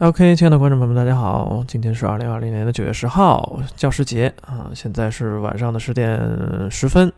[0.00, 4.32] OK，亲爱的观众朋友们，大家好，今天是二零二零年的九月十号，教师节。
[4.46, 6.18] 啊，现在是晚上的十点
[6.70, 7.12] 十分。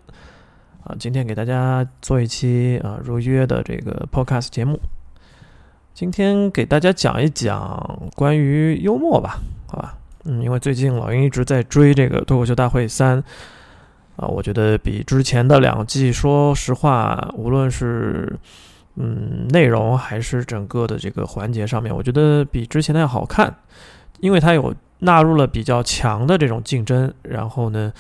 [0.83, 0.93] 啊。
[0.99, 4.81] 今天给大家做一期啊如约的这个 Podcast 节目，
[5.95, 9.39] 今天给大家讲一讲关于幽默吧，
[9.69, 13.23] 好吧，嗯，因为最近老鹰一直在追这个脱口秀大会三。
[14.17, 18.37] 啊，我觉得比之前的两季，说实话，无论是
[18.96, 23.55] 嗯，内容还是整个的这个环节上面，我觉得比之前的要好看，
[24.20, 27.92] 因为它有纳入了比较强的这种竞争，然后呢，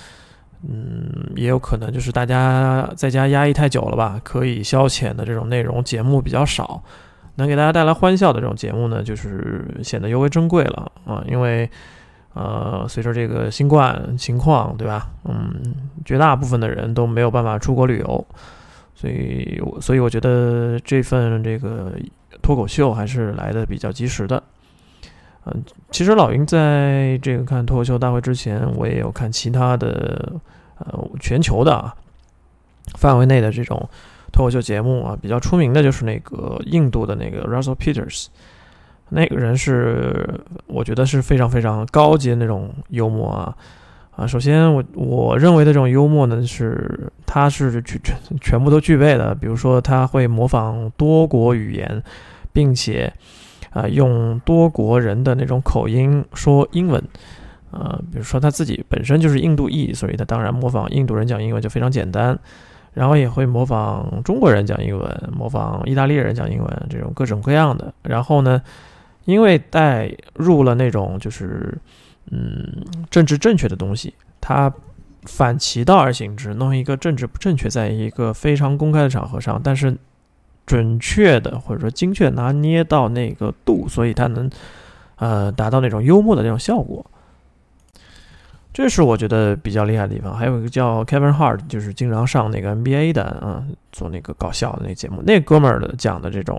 [0.68, 6.82] 嗯，也有可能就是大家在家压抑太久了吧，可以消遣的这种内容节目比较少，
[7.36, 11.70] 能给大家带来欢笑的这种节目呢，就是显得尤为珍贵了啊，因为
[12.34, 15.08] 呃，随着这个新冠情况，对吧？
[15.24, 15.74] 嗯，
[16.04, 18.26] 绝大部分的人都没有办法出国旅游。
[19.02, 21.92] 所以，我所以我觉得这份这个
[22.40, 24.40] 脱口秀还是来的比较及时的。
[25.44, 30.34] 嗯，其实老鹰在这个看脱口秀大会之前，我也有看其他的
[30.78, 31.92] 呃全球的啊
[32.96, 33.76] 范围内的这种
[34.32, 38.28] 脱口秀节目啊，比较出名的就是那个印度的那个 Russell Peters，
[39.08, 43.56] 那个人是我觉得是非常非常高级的那种幽默啊。
[44.14, 49.34] 啊，首先我我认为的这种幽默呢，是他是全全全部都具备的。
[49.34, 52.02] 比如说，他会模仿多国语言，
[52.52, 53.10] 并且
[53.70, 57.02] 啊用多国人的那种口音说英文。
[57.70, 62.38] 啊，比如说他自己本身就是印度裔，所以他当然模仿印度人讲英文就非常简单。
[62.92, 67.94] 然后也会模仿中国人讲英文，模仿意大利人讲英文，这种各种各样的。
[68.02, 68.60] 然后呢，
[69.24, 71.78] 因为带入了那种就是。
[72.30, 74.72] 嗯，政治正确的东西，他
[75.24, 79.96] 反其道而行之，弄一个政治不正确，在一个非常公开的场合上，但是
[80.64, 84.50] 准确的或者说精确拿捏到那个度，所以他能
[85.16, 87.04] 呃达到那种幽默的那种效果。
[88.72, 90.34] 这是我觉得比较厉害的地方。
[90.34, 95.22] 还有一个叫 Kevin Hart，就是经常上那个 NBA 的啊，做那个搞笑的那节目。
[95.26, 96.58] 那哥们儿的讲的这种，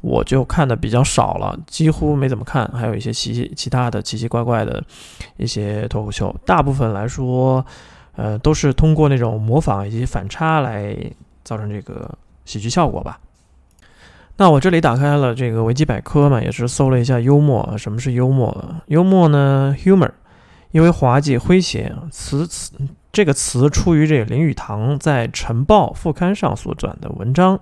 [0.00, 2.68] 我就看的比较少了，几乎没怎么看。
[2.72, 4.82] 还有一些奇其他的奇奇怪怪的
[5.36, 7.64] 一些脱口秀，大部分来说，
[8.16, 10.96] 呃，都是通过那种模仿以及反差来
[11.44, 12.10] 造成这个
[12.44, 13.20] 喜剧效果吧。
[14.36, 18.74] 那我这里打开了这个维基百科嘛，也是搜了一下幽默，什么是幽默？
[18.86, 20.10] 幽默呢，humor。
[20.72, 22.72] 因为滑稽诙谐，词词
[23.12, 27.60] 这个词出于这个林语堂在《晨报》副刊上所转的文章，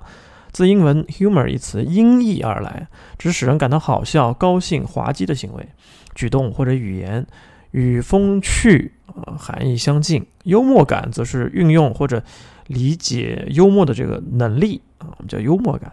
[0.52, 2.86] 自英文 humor 一词音译而来，
[3.18, 5.68] 指使人感到好笑、高兴、滑稽的行为、
[6.14, 7.26] 举动或者语言，
[7.72, 10.24] 与风趣呃含义相近。
[10.44, 12.22] 幽默感则是运用或者
[12.68, 15.92] 理解幽默的这个能力啊，我们叫幽默感。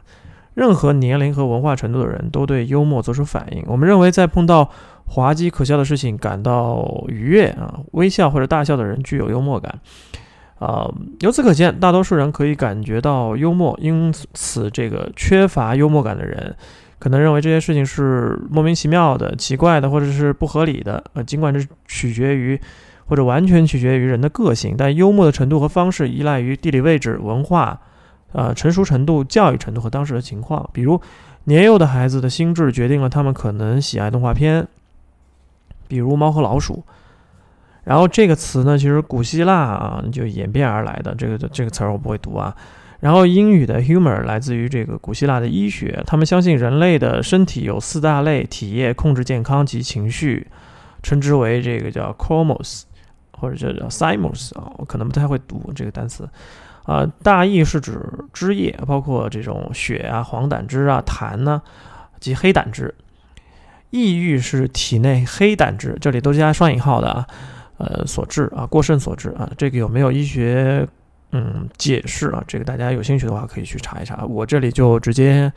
[0.53, 3.63] 任何年龄和文化程度的人都对幽默做出反应。
[3.67, 4.69] 我们认为，在碰到
[5.07, 9.79] 滑稽可笑的事情感到愉悦啊，微笑或者大笑的人具有幽默感
[10.59, 10.87] 啊。
[11.21, 16.55] 由此可见，大多数人可以感觉到幽默，因此这个缺乏幽默感的人
[16.99, 21.03] 可能认为这些事情是莫名其妙的、奇怪的，或者是不合理的。
[21.13, 22.59] 呃，尽管这取决于
[23.05, 27.79] 或者完全取决于人的个性，但幽默的程度和方式依赖于地理位置、文化、
[28.33, 30.69] 呃成熟程度、教育程度和当时的情况。
[30.73, 30.99] 比如，
[31.45, 34.67] 年幼的孩子的心智决定了他们可能喜爱动画片。
[35.87, 36.83] 比如猫和老鼠，
[37.83, 41.15] 然后这个词呢，其实古希腊啊就演变而来的。
[41.15, 42.55] 这个这个词儿我不会读啊。
[42.99, 50.47] 然后英语的 humor 来自于这个古希腊的医学，他们相信人类的身体有四大类体液控制健康及情绪，
[51.03, 52.81] 称之为这个叫 chromos
[53.31, 56.27] 或者叫叫 thymos 啊，我可能不太会读这个单词
[56.85, 57.05] 啊。
[57.21, 58.01] 大意是指
[58.33, 61.61] 汁液，包括这种血啊、黄胆汁啊、痰呢
[62.19, 62.93] 及黑胆汁。
[63.89, 67.27] 抑郁是体内黑胆汁，这里都加双引号的啊，
[67.77, 70.85] 呃所致啊，过剩所致啊，这个有没有医学
[71.31, 72.43] 嗯解释啊？
[72.45, 75.51] 这个大家有兴趣的话可以去查一查，我这里就直接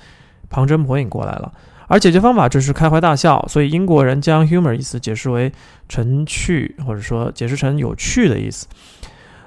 [0.48, 1.52] 旁征博引过来了。
[1.88, 5.53] 而解决方法就是开怀大笑，所以英国人将 humor 意思解释为
[5.88, 8.68] 成趣，或者说解释成有趣的意思。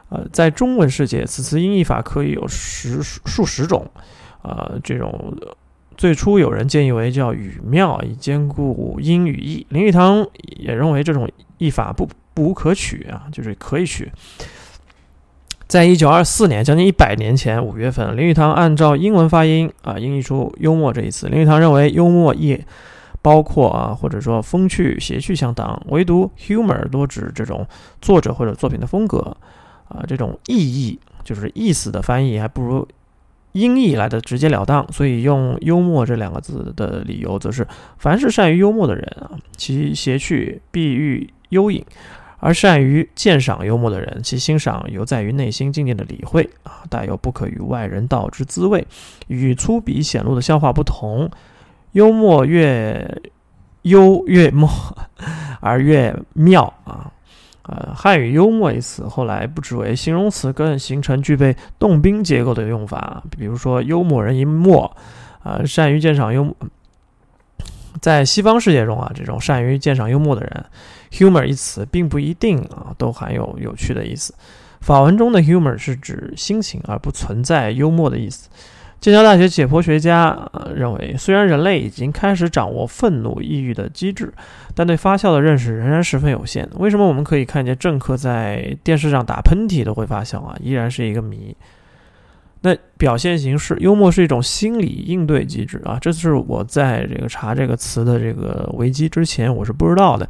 [0.09, 3.89] 呃，在中文世界，此词音译法可以有十数十种，
[4.41, 5.33] 呃，这种。
[5.98, 9.66] 最初有人建议为叫语妙，以兼顾音与义。
[9.69, 14.12] 林语堂也认为这种译法不不无可取啊，就是可以取。
[15.68, 21.28] 在一九二四年，将近一百年前五月份，林语堂按照英文发音啊，音译出“幽默”这一词。
[21.28, 22.63] 林语堂认为幽默亦
[23.22, 27.66] 包括啊，或者说风趣、谐趣相当，唯独 humor 多指这种
[28.01, 29.36] 作者或者作品的风格
[29.88, 32.88] 啊，这种意义就是意思的翻译，还不如。
[33.53, 37.67] 音译来的直截了当，所以用幽默这两个字的理由，则是
[37.97, 41.81] 凡是善于幽默的人啊，其谐趣必寓幽隐；
[42.39, 48.85] 而善于鉴赏幽默的人，其欣赏犹在于内心境界的理会啊，带有不可与外人道之滋味。
[49.27, 51.29] 与粗鄙显露的笑话不同，
[51.91, 53.21] 幽默越
[53.83, 54.67] 幽越默，
[55.59, 57.11] 而越妙啊。
[57.63, 63.24] 呃，汉语“幽默”一词后来不只为形容词，更形成具备动宾结构的用法。
[63.30, 64.95] 比如说“幽默人一默”，
[65.44, 66.54] 啊，善于鉴赏幽默。
[68.01, 70.65] 在西方世界中啊，这种善于鉴赏幽默的人
[71.12, 74.33] ，“humor” 一词并不一定啊都含有有趣的意思。
[74.81, 78.50] 法文中的 “humor” 是指心情，而不存在幽默的意思。
[79.03, 84.33] 剑桥大学解剖学家认为，虽然人类已经开始掌握愤怒、抑郁的机制，
[84.73, 86.65] 但对发笑的认识仍然十分有限。
[86.77, 90.55] 为什么我们可以看见政客在电视上打喷嚏都会发笑啊？
[90.61, 91.53] 依然是一个谜。
[92.61, 95.97] 那表现形式，幽默是一种心理应对机制啊！
[95.99, 100.25] 这是我在这个查这个词的这个维基之前，我是不知道的。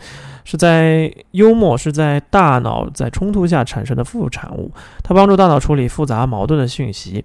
[0.46, 4.72] 是在幽默是在大脑在冲突下产生的副产物，
[5.04, 7.24] 它帮助大脑处理复杂矛盾的讯息。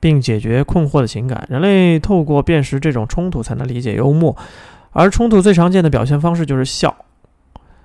[0.00, 1.46] 并解决困惑的情感。
[1.48, 4.36] 人类透过辨识这种冲突，才能理解幽默。
[4.92, 6.92] 而冲突最常见的表现方式就是笑，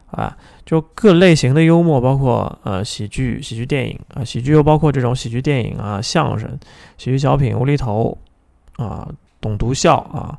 [0.10, 0.36] 啊，
[0.66, 6.50] 就各类型的幽默，包括呃喜剧、喜剧电影啊，喜剧又包括这种喜剧电影啊、相声、
[6.98, 8.18] 喜剧小品、无厘头
[8.78, 9.08] 啊、
[9.40, 10.36] 懂读笑啊，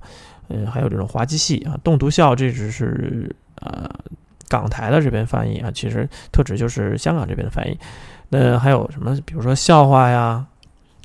[0.49, 1.79] 嗯，还有这种滑稽戏啊。
[1.85, 3.89] 懂读笑这只是呃
[4.49, 7.79] 港台的这边翻译啊，其实特指就是香港这边的翻译。
[8.31, 9.17] 那还有什么？
[9.25, 10.45] 比如说笑话呀。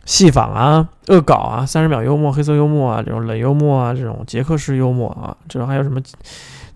[0.05, 6.01] 戏仿啊，恶搞啊，三十秒幽默、黑色幽默啊，这种冷幽默啊，这种杰克式幽默啊，这种还有什么？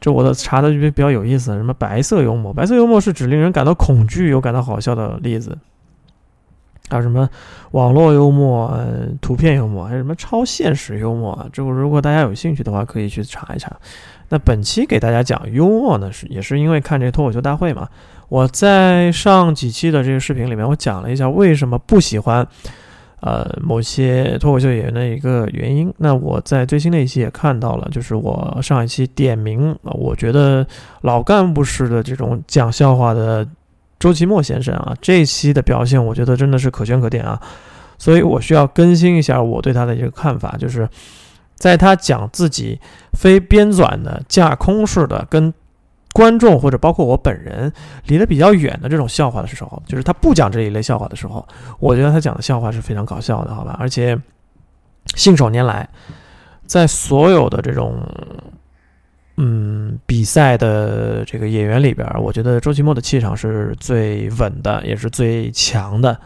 [0.01, 2.53] 这我的查的就比较有意思，什么白色幽默？
[2.53, 5.57] 白色幽默是指令人感到恐惧又感到好笑的例子。
[6.87, 7.27] 还有什么
[7.71, 8.79] 网络幽默、
[9.19, 11.47] 图片幽默，还有什么超现实幽默啊？
[11.51, 13.75] 这个如果大家有兴趣的话，可以去查一查。
[14.29, 17.89] 那本期给大家讲幽默呢，是也是因为看这脱口秀大会嘛。
[18.29, 22.47] 我在上几期的这个视频里面，我讲了一下为什么不喜欢。
[23.25, 25.91] 呃，某些脱口秀演员的一个原因。
[25.97, 30.63] 那我在最新的一期也看到了，就是我上一期点名，我觉得
[31.01, 33.47] 老干部式的这种讲笑话的
[33.97, 37.41] 周奇墨先生啊，这一期的表现，我觉得真的是可圈可点啊。
[37.97, 40.87] 所以我需要更新一下我对他的一个看法，就是
[41.55, 42.79] 在他讲自己
[43.19, 45.51] 非编纂的架空式的跟。
[46.15, 47.69] 观众或者包括我本人
[48.05, 51.45] 离得比较远的这种笑话的时候，就是他不讲这一类笑话的时候，
[51.77, 53.75] 我觉得他讲的笑话是非常搞笑的，好吧？
[53.77, 54.17] 而且
[55.15, 55.89] 信手拈来，
[56.65, 58.01] 在所有的这种
[59.35, 66.17] 嗯比赛的这个演员里边，我觉得周奇墨的气场是最稳的，也是最强的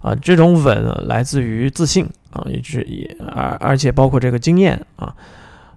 [0.00, 0.14] 啊。
[0.14, 5.12] 这种稳来自于自信啊，也是也而而且包括这个经验啊。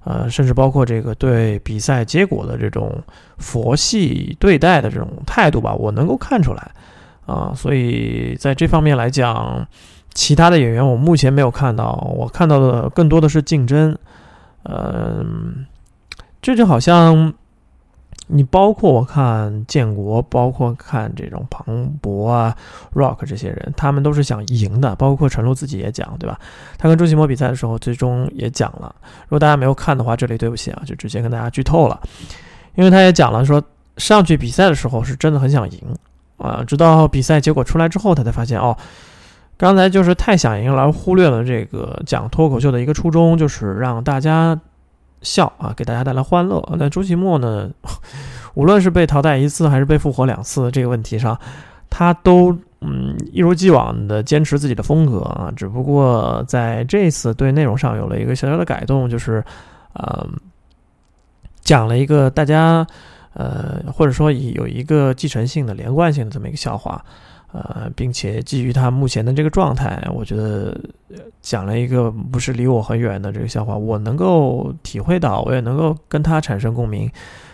[0.04, 3.02] 呃，甚至包括这个对比赛结果的这种
[3.38, 6.72] 佛系对待的这种态度吧，我能够看出来
[7.26, 7.52] 啊。
[7.56, 9.68] 所以在这方面来讲，
[10.14, 13.98] 其他的演员我目前没有看到，我看到的更多的是竞争。
[14.64, 15.66] 嗯，
[16.42, 17.34] 这就好像。
[18.32, 22.56] 你包括我看建国，包括看这种庞博啊、
[22.94, 24.96] Rock 这些人，他们都是想赢的。
[24.98, 26.40] 包括陈露自己也讲，对吧？
[26.78, 28.94] 他跟朱奇墨比赛的时候，最终也讲了。
[29.24, 32.00] 如果大家没有看的话，这里对不起啊，就直接跟大家剧透了。
[32.76, 33.60] 因为他也讲了，说
[33.98, 35.82] 上去比赛的时候是真的很想赢
[36.38, 38.78] 啊，直到比赛结果出来之后，他才发现哦，
[39.58, 44.60] 刚才就是太想赢了，而忽略了这个讲脱口秀的一个初衷，就是让大家。
[45.22, 46.62] 笑啊，给大家带来欢乐。
[46.78, 47.70] 那周其墨呢？
[48.56, 51.40] 无论是被淘汰一次还是被复活两次，这个问题上，
[51.90, 55.54] 他都嗯一如既往的坚持自己的风格啊。
[55.56, 59.44] 只不过在这次对内容上有了一个小小的改动，就是
[59.94, 60.28] 呃
[61.62, 62.86] 讲了一个大家
[63.34, 67.04] 呃或者说有一个继承性的连贯性的这么一个笑话。
[67.52, 70.78] 呃，并且基于他目前的这个状态，我觉得
[71.42, 77.10] 讲了一个不是离我很远的这个笑话，我能够体会到，我也能够跟他产生共鸣，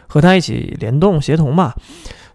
[0.08, 1.74] 和他一起联动协同嘛，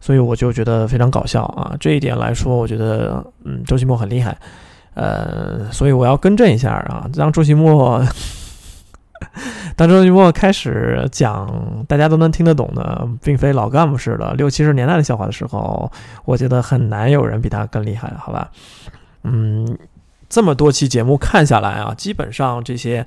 [0.00, 1.76] 所以我就觉得非常搞笑啊。
[1.78, 4.38] 这一点来说，我觉得嗯，周奇墨很厉害，
[4.94, 8.02] 呃，所以我要更正一下啊，让周奇墨。
[9.76, 15.90] 当周奇墨开始讲大家都能听得懂的，并非老干部式的六七十年代的笑话的时候，
[16.24, 18.50] 我觉得很难有人比他更厉害，好吧？
[19.24, 19.78] 嗯，
[20.28, 23.06] 这么多期节目看下来啊，基本上这些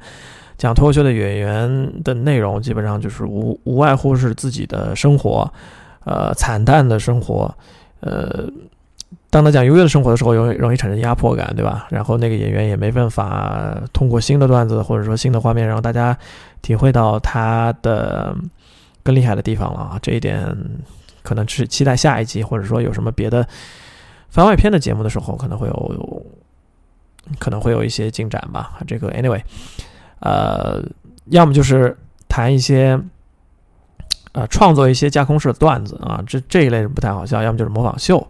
[0.57, 5.51] 讲脱口秀的演员的内容，基本上就是无无外乎是自己的生活，
[6.05, 7.53] 呃，惨淡的生活，
[8.01, 8.45] 呃，
[9.33, 11.87] 当他讲优越的生活的时候，容易容易产生压迫感，对吧？
[11.89, 16.15] 然后那个演员也没办法通过新的段子或者说新的画面，让大家
[16.61, 18.35] 体会到他的
[19.01, 19.99] 更厉害的地方了啊！
[20.03, 20.55] 这一点
[21.23, 23.47] 可能是期待下一集，或者说有什么别的
[24.29, 26.25] 番外篇的节目的时候，可能会有
[27.39, 28.79] 可能会有一些进展吧。
[28.85, 29.41] 这个 anyway，
[30.19, 30.79] 呃，
[31.31, 31.97] 要么就是
[32.29, 32.99] 谈一些。
[34.33, 38.27] 呃，创作一些架空式的段子啊，这这一类是不太好笑，要么就是模仿秀，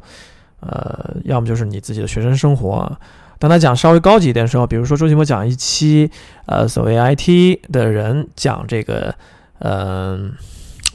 [0.68, 2.92] 呃，要么就是你自己的学生生活。
[3.40, 6.10] 当他讲稍微高级一点的时候，比如说周奇墨讲一期，
[6.46, 9.14] 呃，所谓 IT 的人讲这个，
[9.60, 10.32] 嗯，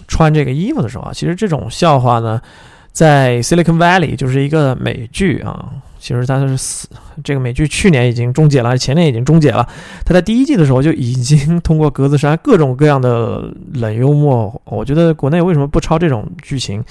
[0.06, 2.40] 穿这个衣服的时候啊，其实这种笑话呢，
[2.92, 5.72] 在 Silicon Valley 就是一个美剧啊。
[6.00, 6.88] 其实它是死，
[7.24, 9.68] 这个美剧去年已经终结了，前年已经终结了。
[10.04, 16.82] 它在第一季的时候就已经 通过格子衫各种各样的冷幽默，我觉得国内为什么不抄这种剧情，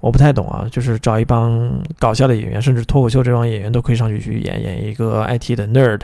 [0.00, 0.66] 我不太懂啊。
[0.70, 6.00] 就是找一帮搞笑的演员，甚至脱口秀这帮演员都可以上去去演演一个 IT 的 nerd，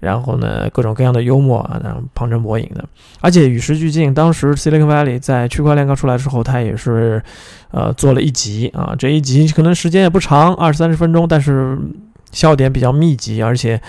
[0.00, 2.84] 然后呢各种各样的幽默啊，然后旁征博引的，
[3.20, 4.12] 而且与时俱进。
[4.12, 7.22] 当时 Silicon Valley 在区块链刚出来之后，它也是。
[7.74, 11.78] 呃，做了一集啊，这一集可能时间也不长，二三十分钟，但是
[12.30, 13.80] 笑点比较密集，而且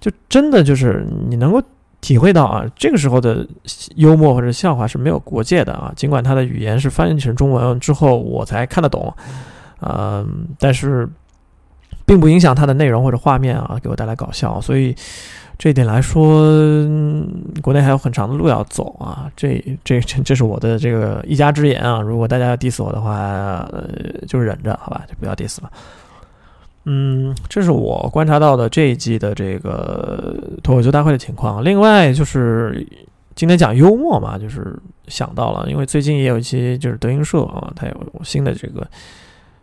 [0.00, 1.62] 就真的就是你能够
[2.04, 3.46] 体会到啊，这个时候的
[3.96, 9.10] 幽默或者笑话是没有国界的啊，尽管它的语言是翻译成中文之后我才看得懂，
[9.80, 11.08] 嗯，但是
[12.04, 14.94] 并不影响它的内容或者画面啊，给我带来搞笑，所以。
[15.56, 16.42] 这一点来说，
[17.62, 19.30] 国内还有很长的路要走啊！
[19.36, 22.00] 这、这、这，这是我的这个一家之言啊！
[22.00, 23.14] 如果大家要 diss 我的话，
[23.70, 23.88] 呃，
[24.26, 25.70] 就忍着，好吧，就不要 diss 了。
[26.84, 31.64] 嗯，这是我观察到的这一季的这个脱口秀大会的情况。
[31.64, 32.86] 另外就是
[33.34, 38.86] 今天讲幽默嘛，就是想到了，因为最近也有一期就是德云社啊，它有新的这个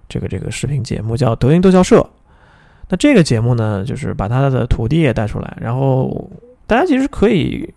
[0.10, 2.06] 这个这个视频节目叫德云逗笑社。
[2.90, 6.30] 那这个节目呢，就是把他的徒弟也带出来，然后
[6.68, 7.74] 大家其实可以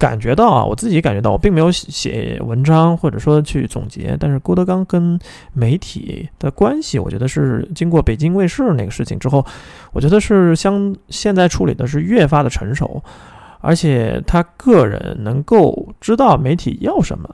[0.00, 5.18] 感觉到啊，我自己感觉到，我并没有写文章或者说去总结，但是郭德纲跟
[5.52, 9.44] 媒体的关系，我觉得是经过北京卫视那个事情之后，
[9.92, 13.04] 我觉得是相现在处理的是越发的成熟，
[13.60, 17.28] 而且他个人能够知道媒体要什么，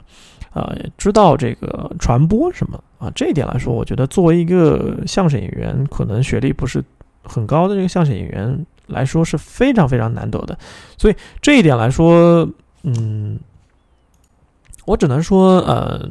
[0.53, 6.85] 啊，知道这个传播什么啊，这一点来说，我觉得作为一个相声演员，可能学历不是。
[7.29, 10.57] 很高的这个相声演员来说是非常非常难得的，
[10.97, 12.49] 所以这一点来说，
[12.85, 13.39] 嗯，
[14.85, 16.09] 我只能说，呃，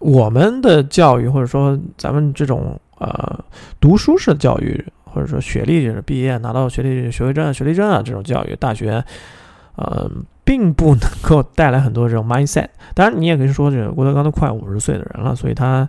[0.00, 3.42] 我们的教育或者说咱们这种呃
[3.80, 9.02] 读书式的教育，或者说学历就是毕业拿到学历学位证、学历证啊这种教育，大学，
[9.76, 10.10] 呃，
[10.44, 12.68] 并不能够带来很多这种 mindset。
[12.94, 15.88] 当然，你也可以说，这个郭德纲都快五十岁的人了，所以他。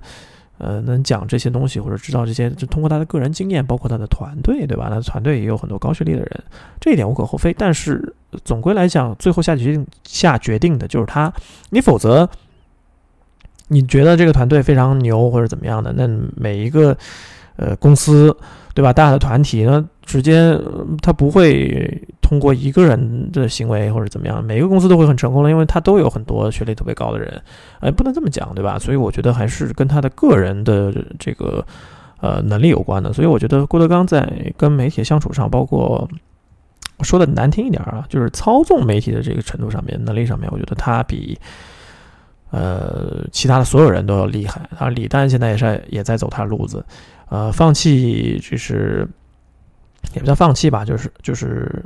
[0.62, 4.90] 呃，能讲这些东西或者知道这些，就通过他的个人经验，包括他的团队，对吧？
[4.90, 6.44] 他的团队也有很多高学历的人，
[6.80, 7.52] 这一点无可厚非。
[7.58, 8.14] 但是
[8.46, 11.34] 总归来讲，最后下决定下决定的就是他，
[11.72, 12.30] 你否则
[13.70, 16.96] 你觉得这个团队非常牛或者怎么样的，那每一个
[17.56, 18.38] 呃公司。
[18.74, 18.94] 对吧？
[18.94, 20.58] 大的团体呢，直接
[21.02, 22.02] 他不会
[22.32, 27.42] 通过一个人的行为或者怎么样，每个公司都会很成功的，因为他都有很多学历特别高的人。
[27.82, 28.80] 哎，不能这么讲，对吧？
[28.80, 31.66] 所以我觉得还是跟他的个人的这个
[32.22, 33.12] 呃能力有关的。
[33.12, 36.08] 所以我觉得郭德纲在跟媒体相处上，包括
[37.02, 41.38] 说的难听一点啊，就是操纵媒体的这个程度上面、能力上面，我觉得他比
[42.52, 44.62] 呃其他的所有人都要厉害。
[44.80, 46.82] 啊，李诞现在也是也在走他的路子。
[47.28, 49.06] 呃，放弃就是
[50.14, 51.84] 也不叫放弃吧，就是就是，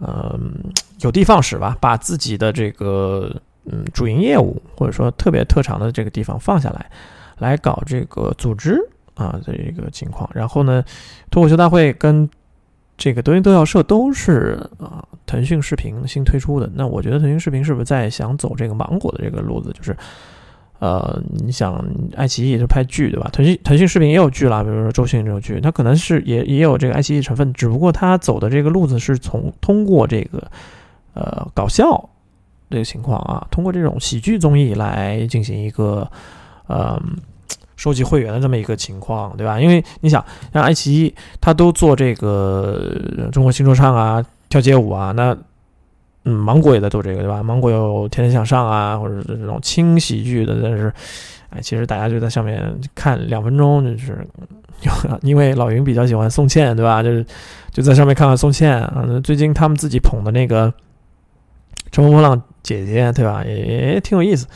[0.00, 0.54] 嗯，
[1.00, 3.34] 有的放矢吧，把自己的这个
[3.64, 6.90] 嗯主营业务或者说特别特长的这个地方放下来，
[7.38, 8.78] 来搞这个组织
[9.14, 10.28] 啊的一个情况。
[10.34, 10.84] 然后呢，
[11.30, 12.28] 脱口秀大会跟
[12.96, 16.70] 这个德云逗笑社都是啊腾讯视频新推出的。
[16.74, 19.96] 那我觉得腾讯视频是不是在想走这个芒果的这个路子，就是？
[20.84, 21.82] 呃，你想，
[22.14, 23.30] 爱奇艺也是拍剧对吧？
[23.32, 30.42] 腾讯腾讯视频也有剧啦，比如说周迅这种剧，它可能是也也有这个爱奇艺成分，只不过它走的这个路子是从通过这个
[31.14, 32.10] 呃搞笑
[32.68, 36.06] 这个情况啊，通过这种喜剧综艺来进行一个
[36.66, 37.00] 呃
[37.76, 39.58] 收集会员的这么一个情况，对吧？
[39.58, 40.22] 因为你想，
[40.52, 45.34] 像爱奇艺，它都做这个中国新说唱啊，跳街舞啊，那。
[46.24, 47.42] 嗯，芒果也在做这个，对吧？
[47.42, 50.92] 芒果有《天天向上》啊，或者是这种轻喜剧的，但是，
[51.50, 52.62] 哎，其实大家就在上面
[52.94, 54.26] 看两分钟，就是，
[55.22, 57.02] 因为老云比较喜欢宋茜，对吧？
[57.02, 57.24] 就是
[57.70, 59.04] 就在上面看看宋茜啊。
[59.22, 60.68] 最近他们自己捧的那个
[61.92, 63.44] 《乘风破浪姐姐》，对吧？
[63.44, 64.46] 也挺有意思。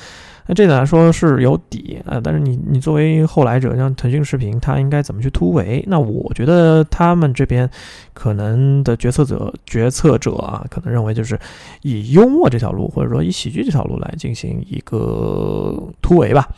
[0.50, 5.84] 那这点来说是有底啊，但是你你作为后来者，像腾讯视频，它应该怎么去突围？
[5.86, 7.68] 那我觉得他们这边
[8.14, 11.38] 可能的决策者决策者啊，可能认为就是
[11.82, 16.48] 以幽默这条路，或者说以喜剧这条路来进行一个突围吧，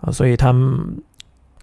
[0.00, 0.96] 啊，所以他们，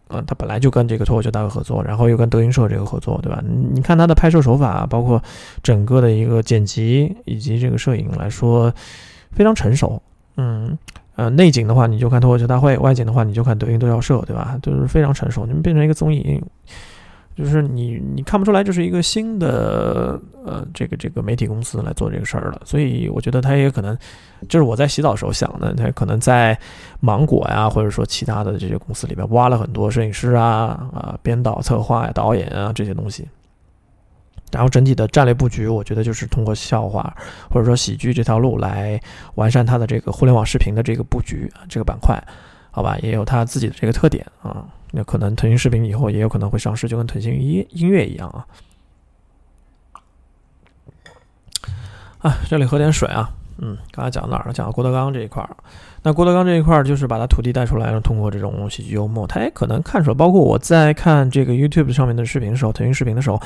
[0.09, 3.43] 呃，他本来就跟这个脱口秀大会合作，然后又跟德云社这个合作，对吧？
[3.73, 5.19] 你看他的拍摄手法，包括
[5.63, 8.71] 整个的一个剪辑以及这个摄影来说，
[9.31, 9.99] 非常成熟，
[10.37, 10.77] 嗯。
[11.15, 14.57] 呃，内景的话你就看脱口秀大会，外景的话你就看德云逗笑社，对吧？
[14.61, 15.45] 都是非常成熟。
[15.45, 16.41] 你们变成一个综艺，
[17.35, 22.61] 就是你你看不出来这是一个新的呃这个这个媒体公司来做这个事儿了。
[22.65, 23.97] 所以我觉得他也可能，
[24.49, 26.57] 就是我在洗澡时候想的，他可能在
[26.99, 33.25] 芒果呀，或者说其他的这些公司里边挖了很多摄影师啊啊编导、策划呀、导演啊这些东西。
[34.51, 37.13] 然后整体的战略布局，我觉得就是通过笑话
[37.49, 38.97] 或者说喜剧这条路来
[39.35, 42.17] 完善它的这个互联网视频的这个布局这个板块，
[42.71, 44.65] 好吧，也有它自己的这个特点啊。
[44.91, 48.45] 那可能腾讯视频以后也有可能会上市，就跟腾讯音音乐一样啊。
[52.19, 53.29] 啊，这里喝点水啊。
[53.57, 54.53] 嗯，刚才讲到哪儿了？
[54.53, 55.49] 讲到郭德纲这一块儿。
[56.03, 60.15] 那郭德纲这一块儿就是把他徒弟带出来，通过这种喜剧幽默，他也可能看出来。
[60.15, 63.41] 包括我在看这个 YouTube 上面的视频的时候，腾讯视频的时候。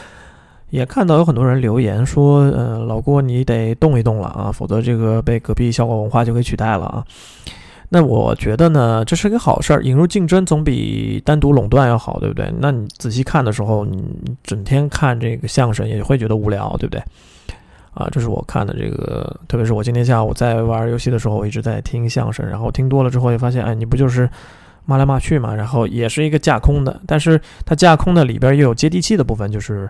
[0.69, 7.03] 也看到有很多人留言说，呃，老郭你得动一动了啊，否则这个被隔壁笑话文化就给取代了啊。
[7.91, 12.53] 那我觉得呢，这是个好事儿，引入竞争总比单独垄断要好，对不对？
[12.59, 14.03] 那你仔细看的时候，你
[14.43, 17.01] 整天看这个相声也会觉得无聊，对不对？
[17.95, 24.29] 啊，这是我看的这个，特别是我今天下午在玩游戏的时候，我一直在听相声，然后听多了之后也发现，哎，你不就是
[24.85, 25.55] 骂来骂去嘛？
[25.55, 29.89] 然后也是一个架空的，但是它架空的里边又有接地气的部分，就是。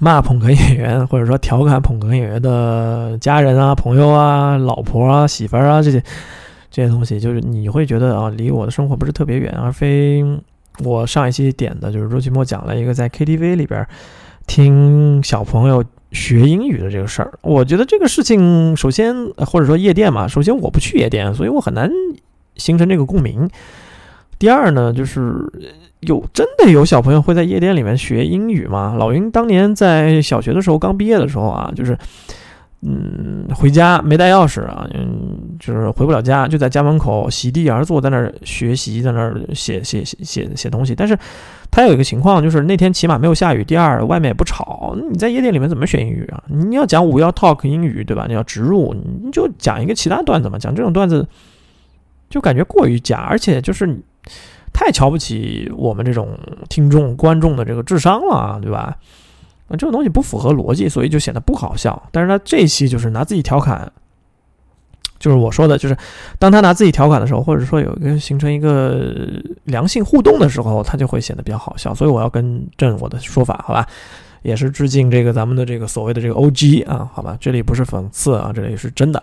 [0.00, 6.00] 骂捧哏演员，或者说调侃捧哏演员的家人啊、朋友啊、老婆啊、媳妇儿啊这些
[6.70, 10.24] 这些东西，就是你会觉得啊，离我的生活不是特别远，而非
[10.84, 13.84] 我上一期点的，就是周奇墨讲了一个在 KTV 里边
[14.46, 17.32] 听小朋友学英语的这个事儿。
[17.42, 21.90] 我觉得这个事情，首先或者说夜店嘛，首先我不去夜店，所以我很难
[22.54, 23.50] 形成这个共鸣。
[24.38, 25.34] 第二呢，就是。
[26.00, 28.94] 有真的有小朋友会在夜店里面学英语吗？
[28.96, 31.98] 老云当年在小学的时候刚毕业的时候啊，就是，
[32.82, 40.94] 嗯，回家没带钥匙啊，嗯，就是回不了家，就在家门口席地而坐，在那儿学习，在那儿写写写写写东西。
[40.94, 41.18] 但是
[41.68, 44.96] 他有一个情况，就是那天起码没有下雨，第二外面也不吵。
[45.10, 46.40] 你在夜店里面怎么学英语啊？
[46.46, 48.26] 你要讲五要 talk 英语对吧？
[48.28, 50.56] 你要植入，你就讲一个其他段子嘛。
[50.60, 51.26] 讲这种段子
[52.30, 54.00] 就感觉过于假，而且就是。
[54.72, 58.96] 太瞧不起我们这种听众观众的这个智商了，对吧？
[59.68, 62.00] 啊，这种东西不符合逻辑，所以就显得不好笑。
[62.10, 63.92] 但是他这期就是拿自己调侃，
[65.18, 65.96] 就是我说的，就是
[66.38, 69.14] 当他拿自己调侃的时候，或者说有一个形成一个
[69.64, 71.94] 良性互动的时候，他就会显得比较好笑。
[71.94, 73.86] 所以我要更正我的说法，好吧？
[74.42, 76.82] 也是致敬这个咱们的这个所谓的这个 O.G.
[76.82, 77.36] 啊，好吧？
[77.40, 79.22] 这里不是讽刺啊，这里是真的。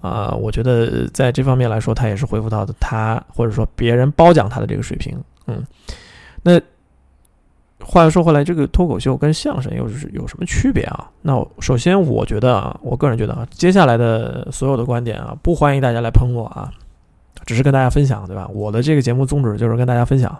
[0.00, 5.14] 啊，我觉得在这方面来说，他也是恢复到的他或者说别人褒奖他的这个水平。
[5.46, 5.62] 嗯，
[6.42, 6.58] 那
[7.84, 11.10] 话又说回来，这个脱口秀跟相声又是有什么区别啊？
[11.20, 16.70] 那首先，我觉得啊，我个人觉得啊，接下来的所有的观点啊，不欢迎大家来喷我啊，
[17.44, 18.48] 只是跟大家分享，对吧？
[18.48, 20.34] 我的这个节目宗旨就是跟大家分享。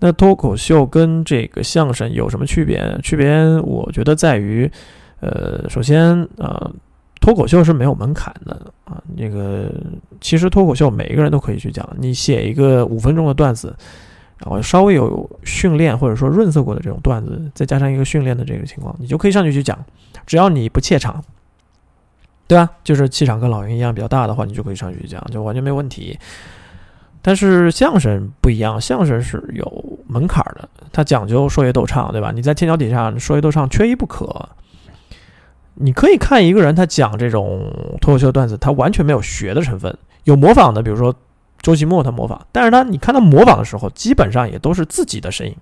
[0.00, 2.98] 那脱口秀跟这个相声有什么区别？
[3.02, 4.70] 区别我觉得在于，
[5.20, 6.70] 呃，首先啊。
[7.24, 9.72] 脱口秀是没有门槛的啊，那个
[10.20, 11.88] 其实脱口秀每一个人都可以去讲。
[11.98, 13.74] 你写一个五分钟的段子，
[14.36, 19.82] 然后稍微有训练或者说润色过的这种段子，再加上一个训练的这个情况，你就可以上去去讲。
[20.26, 21.24] 只要你不怯场，
[22.46, 22.70] 对吧？
[22.84, 26.18] 就是气场跟老鹰一样比较大的话，你就可以上去讲，就完全没问题。
[27.22, 32.32] 但是相声不一样，相声是有门槛的，它讲究说学逗唱，对吧？
[32.34, 34.46] 你在天桥底下说学逗唱缺一不可。
[35.74, 37.68] 你可以看一个人，他讲这种
[38.00, 41.14] 脱口秀段子，他完全没有学的成分，有模仿的，比如说
[41.60, 45.54] 周奇墨他模仿，但是他你看他模仿的时候，基本上也都是自己的声音，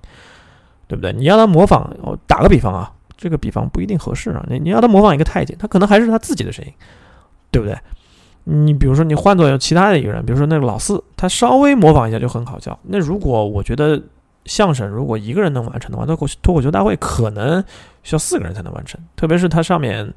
[0.87, 1.13] 对不对？
[1.13, 6.73] 你要他模仿，我打个比方啊，这个比方不一定合适啊，你你要他模仿一个太监，他可能还是他自己的声音，
[7.51, 7.77] 对不对？
[8.45, 12.79] 你比如说你换做其他的一个人，比如说那个老四，他稍微模仿一下就很好笑。
[12.83, 14.03] 那如果我觉得。
[14.45, 17.63] 相声如果一个人能完成的话，脱口脱口秀大会可能
[18.03, 19.01] 需要四个人才能完成。
[19.17, 20.13] 特别是它上面，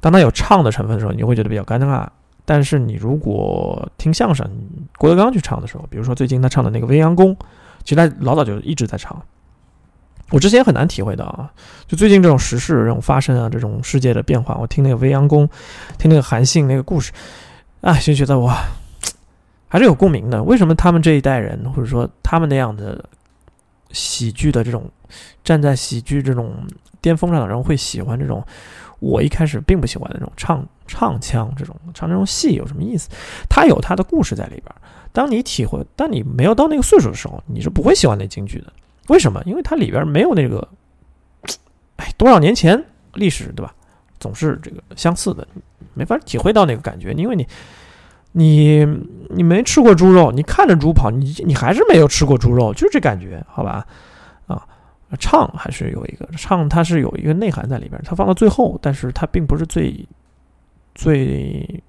[0.00, 2.06] 当它有唱的成分的时候，你会觉得比较尴尬。
[2.44, 4.44] 但是你如果听相声，
[4.98, 7.34] 郭德纲去唱的时候，比如说最近他唱的那个《未央宫》，
[7.84, 9.20] 其实他老早就一直在唱。
[10.30, 11.50] 我之前很难体会到啊，
[11.86, 15.46] 就最近这种时事这种发生啊，这种世界的变化，我听那个《未央宫》，
[15.98, 17.12] 听那个韩信那个故事。
[17.80, 18.64] 啊，就觉得哇，
[19.68, 20.42] 还是有共鸣的。
[20.42, 23.04] 为什么他们这一代人，或者说他们那样的
[23.92, 24.90] 喜剧的这种
[25.44, 26.66] 站在喜剧这种
[27.00, 28.44] 巅峰上的人会喜欢这种？
[28.98, 33.08] 我一开始并不喜欢那种唱唱腔，这种唱这种戏有什么意思？
[33.48, 34.72] 它有它的故事在里边。
[35.10, 38.72] 当你体会，当你没有到那个岁数的时候，你是不会喜欢那京剧的。
[39.08, 39.42] 为什么？
[39.44, 40.68] 因为它里边没有那个，
[41.96, 42.80] 哎，多少年前
[43.14, 43.74] 历史，对吧？
[44.20, 45.44] 总是这个相似的，
[45.94, 47.44] 没法体会到那个感觉，因为你，
[48.32, 48.84] 你，
[49.30, 53.86] 你没吃过猪肉，你看着猪跑，你你还是没有吃过猪肉，就是这感觉，好吧？
[54.46, 54.66] 啊，
[55.18, 60.06] 唱还是有一个唱，它是有一个内涵在里边，它放到最后，但是它并不是最
[60.94, 61.82] 最，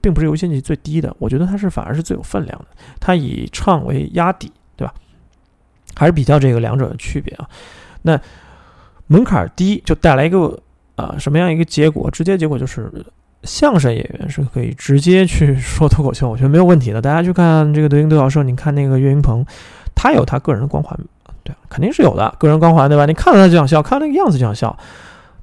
[0.00, 2.66] 并不是优先级最低的，我觉得它是反而是最有分量的，
[3.00, 4.94] 它以唱为压底，对吧？
[5.94, 7.48] 还是比较这个两者的区别啊。
[8.02, 8.20] 那
[9.06, 10.58] 门槛低就带来一个。
[10.98, 12.10] 啊，什么样一个结果？
[12.10, 12.90] 直接结果就是
[13.44, 17.00] 相声演员是可以直接去说脱口秀，我觉得没有问题的。
[17.00, 19.44] 大家去看这个德云德小社，你看那个岳云鹏，
[19.94, 20.98] 他有他个人的光环，
[21.44, 23.06] 对，肯定是有的个人光环，对吧？
[23.06, 24.76] 你看到他就想笑，看那个样子就想笑。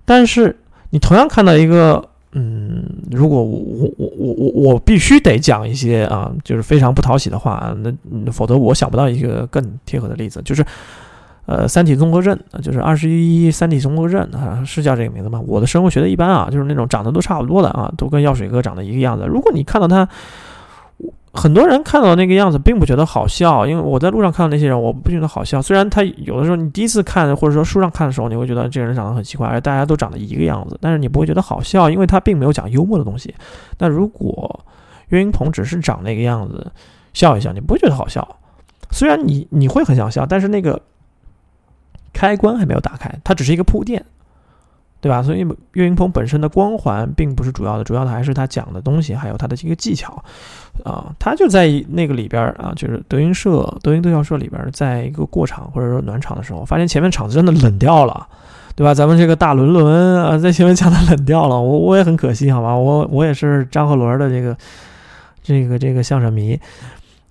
[0.03, 0.55] 但是
[0.89, 2.03] 你同样看到一个，
[2.33, 10.65] 嗯，如果我我我我我必须得讲一些啊，就是非常不讨喜的话，那否则我想不到一个更贴合的例子，就是。
[11.45, 15.39] 呃，三体综合症就是二十一三体综合症啊，是叫这个名字吗？
[15.45, 19.27] 我的生物学的一般啊，就是那种长得都差不多的啊，都跟药水哥长得一个样子。
[19.27, 20.09] 如果你看到他，
[21.33, 25.61] 很多人看到那个样子并不觉得好笑，因为我在路上看到那些人，我不觉得好笑。
[25.61, 33.35] 虽然他有的时候你第一次看或者说书上看的时候，你会觉得这个人长得很奇怪，而大家都长得一个样子，但是你不会觉得好笑，因为他并没有讲幽默的东西。
[33.77, 34.65] 那如果
[35.09, 36.71] 岳云鹏只是长那个样子，
[37.13, 38.27] 笑一笑，你不会觉得好笑。
[38.89, 40.81] 虽然你你会很想笑，但是那个。
[42.15, 44.03] 开关还没有打开，它只是一个铺垫，
[45.01, 45.21] 对吧？
[45.21, 50.23] 所以岳云鹏本身的光环并不是主要的，主要的还是他讲的东西，还有他的这个技巧
[50.83, 51.13] 啊。
[51.19, 58.25] 他就在那个里边啊，就是德云社、德云德教社里边，在一个过场或者说暖场的时候，发现前面场子真的冷掉了，
[58.75, 58.93] 对吧？
[58.93, 62.75] 咱们这个大伦伦啊，在前面讲的冷掉了，我我也很可惜，好吧？
[62.75, 64.57] 我我也是张鹤伦的这个
[65.43, 66.59] 这个这个相声迷。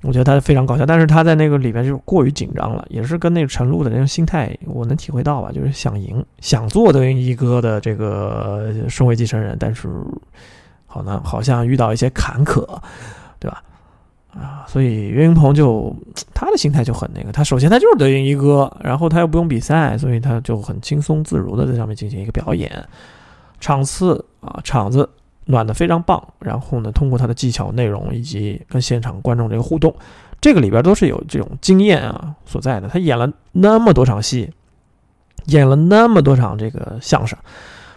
[0.07, 9.89] 我觉得他非常搞笑，但是他在那个里边就过于紧张了，也是跟那个陈露的那种心态，我能体会到吧，就是想赢，想做德云一哥的这个顺位继承人，但是
[10.87, 12.67] 好难，好像遇到一些坎坷，
[13.39, 13.63] 对吧？
[14.35, 15.95] 啊，所以岳云鹏就
[16.35, 22.71] 他的心态就很那个，他首先他就是德云一哥，然后他又不用比赛，所以他就很轻松自如的在上面进行一个表演，
[23.59, 25.09] 场次啊，场子。
[25.47, 29.95] 暖的非常棒，然后呢，通过他的技巧、内容以及跟现场观众这个互动，
[30.41, 32.89] 这个里边都是有这种经验啊所在的。
[32.89, 34.51] 他演了那么多场戏，
[35.47, 37.39] 演了那么多场这个相声，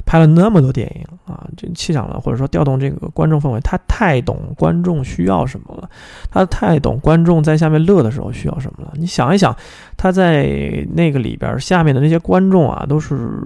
[0.06, 5.90] 拍了那么多电影啊，这气场了，或者说调动这个观众氛围，他太懂观众需要什么了，
[6.30, 8.92] 他太懂观众在下面乐的时候需要什么了。
[8.96, 9.56] 你想一想，
[9.96, 13.42] 他在那个里边下面的那些观众啊，都是。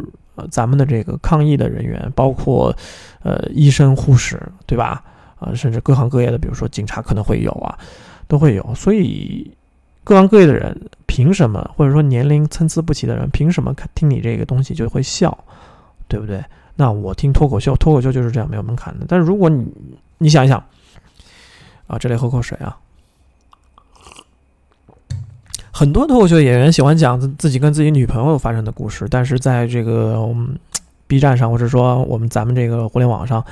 [0.49, 2.75] 咱们的这个抗疫的人员，包括
[3.21, 5.03] 呃医生、护士，对吧？
[5.39, 7.77] 啊，甚至各行各业的，比如说警察可能会有啊，
[8.27, 8.75] 都会有。
[8.75, 9.51] 所以
[10.03, 15.37] 各行各业的人，凭什么，或者说年龄参差不齐的人，凭什么看听你这个东西就会笑，
[16.07, 16.43] 对不对？
[16.75, 19.05] 那我听脱口秀，脱口秀就是这样没有门槛的。
[19.07, 19.67] 但是如果你
[20.19, 20.63] 你想一想，
[21.87, 22.77] 啊，这里喝口水啊。
[25.81, 30.23] 很多脱口秀演员喜欢讲自自己跟自己女朋友发生的故事，但是在这个
[31.07, 33.43] B 站上，或者说我们咱们这个互联网上，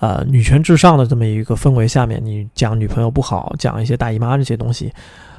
[0.00, 4.90] 呃，女权至上的这么一个氛围下面，你讲女朋友不好，讲一些大姨妈这些东西，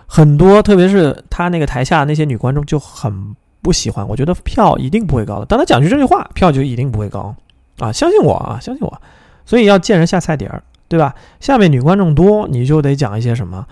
[0.06, 4.08] 很多，特别是他那个台下那些女观众就很不喜欢。
[4.08, 7.36] 我觉得票一定不会高的，当他讲句这句话，票就一定不会高
[7.80, 7.92] 啊！
[7.92, 9.02] 相信我啊，相信我。
[9.48, 11.16] 所以要见人下菜碟儿，对吧？
[11.40, 13.66] 下面女观众多，你就得讲一些什么。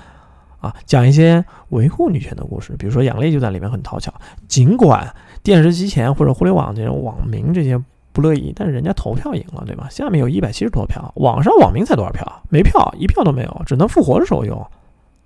[0.60, 4.12] 啊，讲一些维护女权的故事，比如说杨笠就在里面很讨巧。
[4.48, 7.80] 尽管电视机前或者互联网这种网民这些
[8.12, 9.88] 不乐意，但是人家投票赢了，对吧？
[9.92, 12.42] 下面有一百七十多票，网上网民才多少票？
[12.50, 14.66] 没票，一票都没有，只能复活的时候用，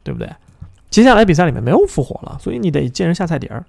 [0.03, 0.29] 对不对？
[0.89, 3.63] 接下来比赛里面没有复活了，所以你得见人下菜碟儿。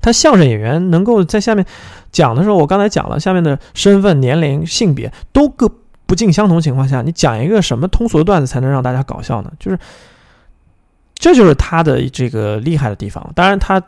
[0.00, 1.64] 他相声演员能够在下面
[2.10, 5.70] 讲的时候，我刚才讲了，下面的身份、年龄、性别都各
[6.06, 9.52] 不尽相同情况下，你讲一个什么通俗的段子才能让大家搞笑呢？
[9.60, 9.78] 就是。
[11.14, 13.32] 这就是他的这个厉害的地方。
[13.34, 13.82] 当然，他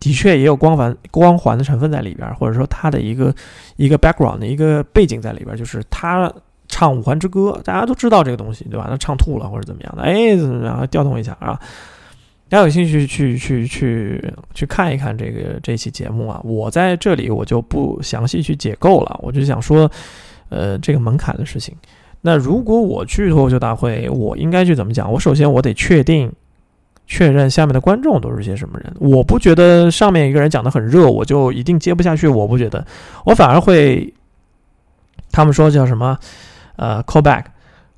[0.00, 3.32] 的确也有光环光环的成分在里边，或者说他的一个
[3.76, 6.32] 一个 background 的一个背景在里边，就是他
[6.66, 8.86] 唱《五环之歌》，大家都知道这个东西，对吧？
[8.88, 10.86] 他唱吐了或者怎么样的，哎，怎么样？
[10.88, 11.60] 调动一下啊！
[12.48, 16.40] 大家有兴趣去去去去看一看这个这期节目啊！
[16.44, 19.90] 我在这里我就不详细去解构了，我就想说，
[20.48, 21.74] 呃，这个门槛的事情。
[22.20, 25.10] 那如果我去脱口秀大会，我应该去怎么讲？
[25.10, 26.32] 我首先我得确定、
[27.12, 28.90] 确认下面的观众都是些什么人。
[28.98, 32.26] 我不觉得上面一个人讲的很热，我就一定接不下去。
[32.26, 32.82] 我不觉得，
[33.26, 34.10] 我反而会，
[35.30, 36.18] 他们说叫什么？
[36.76, 37.44] 呃，callback，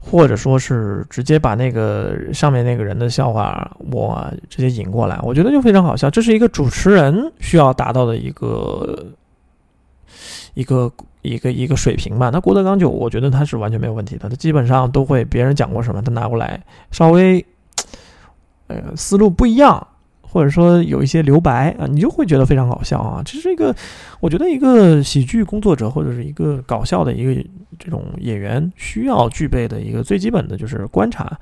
[0.00, 6.10] 或者说是直接把那个上面那个人的笑话我直接引过来，我觉得就非常好笑。
[6.10, 9.06] 这是一个主持人需要达到的一个
[10.54, 10.92] 一个。
[11.24, 17.42] 一个一个水平吧，那郭德纲就我觉得他是完全没有问题的，他基本上都会别人讲过什么，他拿过来稍微，
[18.86, 19.86] 呃，思路不一样，
[20.22, 23.22] 或者说有一些留白啊，你就会觉得非常搞笑啊。
[23.24, 23.74] 这是一个，
[24.20, 31.38] 我觉得一个喜剧工作者或者是一个搞笑的一个这种演员需要具备的一个最基本的就是观察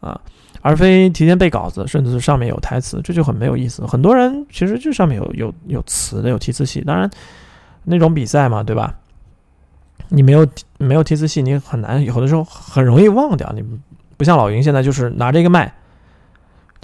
[0.00, 0.20] 啊，
[0.60, 3.86] 而非提前背稿子，甚至是上面有台词，这就很没有意思。
[3.86, 7.08] 很多人其实这上面有有有词的，有提词器，当然
[7.84, 8.94] 那种比赛嘛，对吧？
[10.08, 10.46] 你没有
[10.78, 13.50] 没有提词器，你很难，有的时候很容易忘掉。
[13.54, 13.64] 你
[14.16, 15.72] 不像老云现在就是拿着一个麦。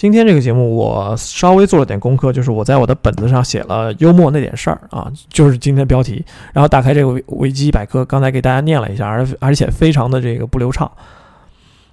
[0.03, 6.25] 今天这个节目我稍微做了点功课，就是我在我的本子上写了幽默那点事儿啊，就是今天标题。
[6.53, 10.91] 然后打开这个维基百科，刚才给大家念了一下，而 而且非常的这个不流畅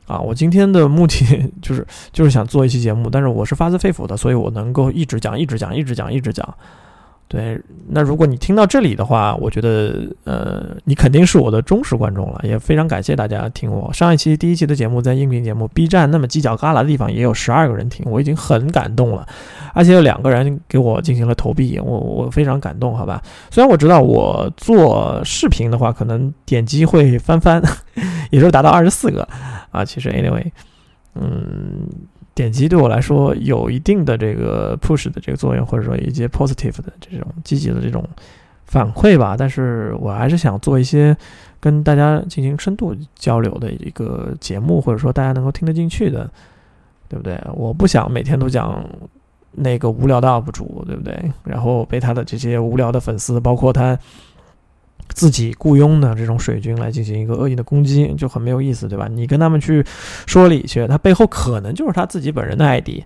[0.08, 0.20] 啊。
[0.20, 1.24] 我今天的目的
[1.62, 6.56] 就是 就是想做一期节目，但是我是发自肺腑的，所以我能够一直讲，一直讲，一直讲，一直讲。
[7.30, 19.28] 对，那如果你听到这里的话，我觉得，呃，你肯定是我的忠实观众了，也非常感谢大家听我上一期第一期的节目，在音频节目 B 站那么犄角旮旯的地方也有十二个人听，我已经很感动了，
[19.76, 23.22] 而且有两个人给我进行了投币，我我非常感动，好吧？
[23.52, 27.62] 虽然我知道我做视频的话，可能点击会翻番，
[28.32, 29.22] 也就达到二十四个
[29.70, 30.52] 啊，其实 anyway，
[31.14, 31.88] 嗯。
[32.40, 38.02] 点击对我来说有一定的这个 push 的这个作用，或者说一些 positive 的这种积极的这种
[38.66, 39.36] 反馈吧。
[39.38, 41.14] 但是我还是想做一些
[41.60, 46.32] 跟大家进行深度交流的一个节目，或者说大家能够听得进去的，
[47.10, 47.38] 对不对？
[47.56, 48.82] 我不想每天都讲
[49.52, 51.14] 那个无聊的 UP 主，对不对？
[51.44, 54.00] 然后被他的这些无聊的粉丝，包括他。
[55.10, 59.08] 自己雇佣的这种水军来进行一个恶意的攻击，就很没有意思，对吧？
[59.08, 59.84] 你跟他们去
[60.28, 63.04] 说理去，他背后可能就是他自己本人的艾迪，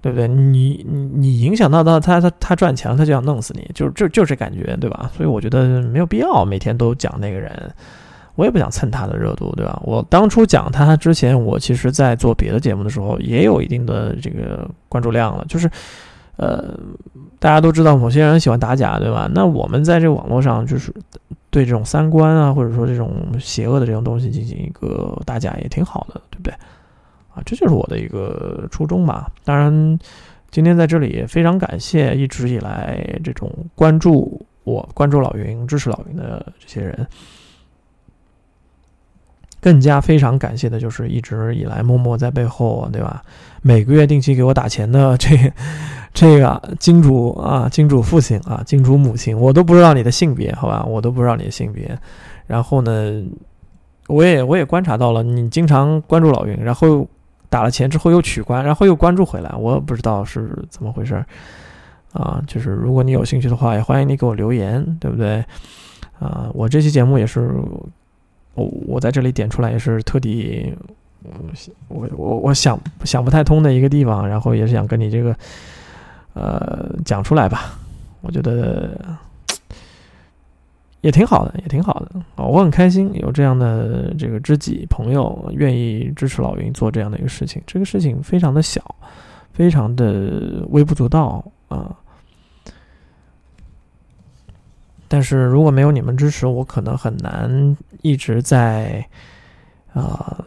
[0.00, 0.28] 对不对？
[0.28, 5.10] 你你你影响到到他他他赚钱了，他就想弄死你，就就就这感觉，对吧？
[5.16, 7.50] 所以我觉得没有必要每天都讲那个人，
[8.36, 9.80] 我也不想蹭他的热度，对吧？
[9.84, 15.68] 我当初讲他之前，我其实在做别的节目的时候也有一定的这个关注量了，就是。
[16.38, 16.72] 呃，
[17.40, 19.28] 大家都知道某些人喜欢打假，对吧？
[19.34, 20.94] 那我们在这个网络上，就是
[21.50, 26.54] 对这种三观啊，或者说这种邪恶的这种东西进行一个打假，也挺好的，对不对？
[27.34, 29.30] 啊，这就是我的一个初衷吧。
[29.44, 29.98] 当然，
[30.52, 37.06] 今天在这里也非常感谢一直以来这种关注我、关注老云、支持老云的这些人。
[39.68, 43.22] 更加非常感谢的就是一直以来默默在背后，对吧？
[43.60, 45.36] 每个月定期给我打钱的这
[46.14, 50.82] 这个金主啊，金主父亲啊，金主母亲，我都不知道你的性别，好吧？
[50.86, 51.94] 我都不知道你的性别。
[52.46, 53.22] 然后呢，
[54.06, 57.06] 我也我也观察到了，你经常关注老云，然后
[57.50, 61.22] 打了钱之后又取关，然后又关注回来，我不知道是怎么回事
[62.14, 62.42] 啊。
[62.46, 65.44] 就是如果你有兴趣的话，也欢迎你给我留言，对不对？
[66.18, 67.52] 啊，我这期节目也是。
[68.58, 70.74] 我我在这里点出来也是特地，
[71.88, 75.36] 我我我想想不太通的一个地方，然后也是想跟你这个
[76.34, 77.78] 呃讲出来吧。
[78.20, 78.98] 我觉得
[81.00, 87.62] 也挺好的，也挺好的啊，我很开心有这样的这个知己朋友愿意支持老云做这样的一个事情。
[87.66, 88.82] 这个事情非常的小，
[89.52, 91.96] 非常的微不足道啊。
[95.08, 99.02] 但是如果没有你们支持，我可能很难一直在，
[99.94, 100.44] 啊，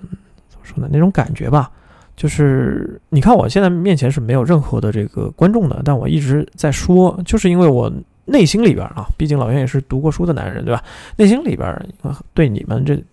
[0.48, 0.88] 怎么说呢？
[0.92, 1.72] 那种感觉吧，
[2.16, 7.92] 就是你看我现在面前是没有任何的这个观众的，但我一直在说，就是因为我
[8.26, 10.84] 内心里边啊，毕竟老袁也是读过书的男人，对吧？
[11.18, 11.90] 内心里边
[12.34, 13.04] 对你们这，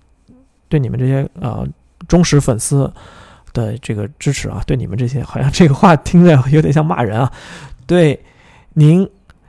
[0.68, 1.64] 对你们这些啊
[2.06, 2.92] 忠实粉丝
[3.54, 7.32] 的这个支持啊，对你们这些，好像这个话听着有点像骂人啊，
[7.86, 8.20] 对
[8.74, 9.08] 您。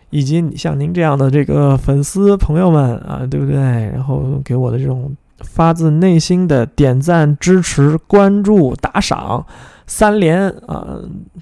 [0.10, 3.56] 以及像您这样的这个粉丝朋友们啊，对不对？
[3.56, 9.46] 然后给我的这种发自内心的点赞、支持、关注、打赏
[9.86, 11.00] 三连啊，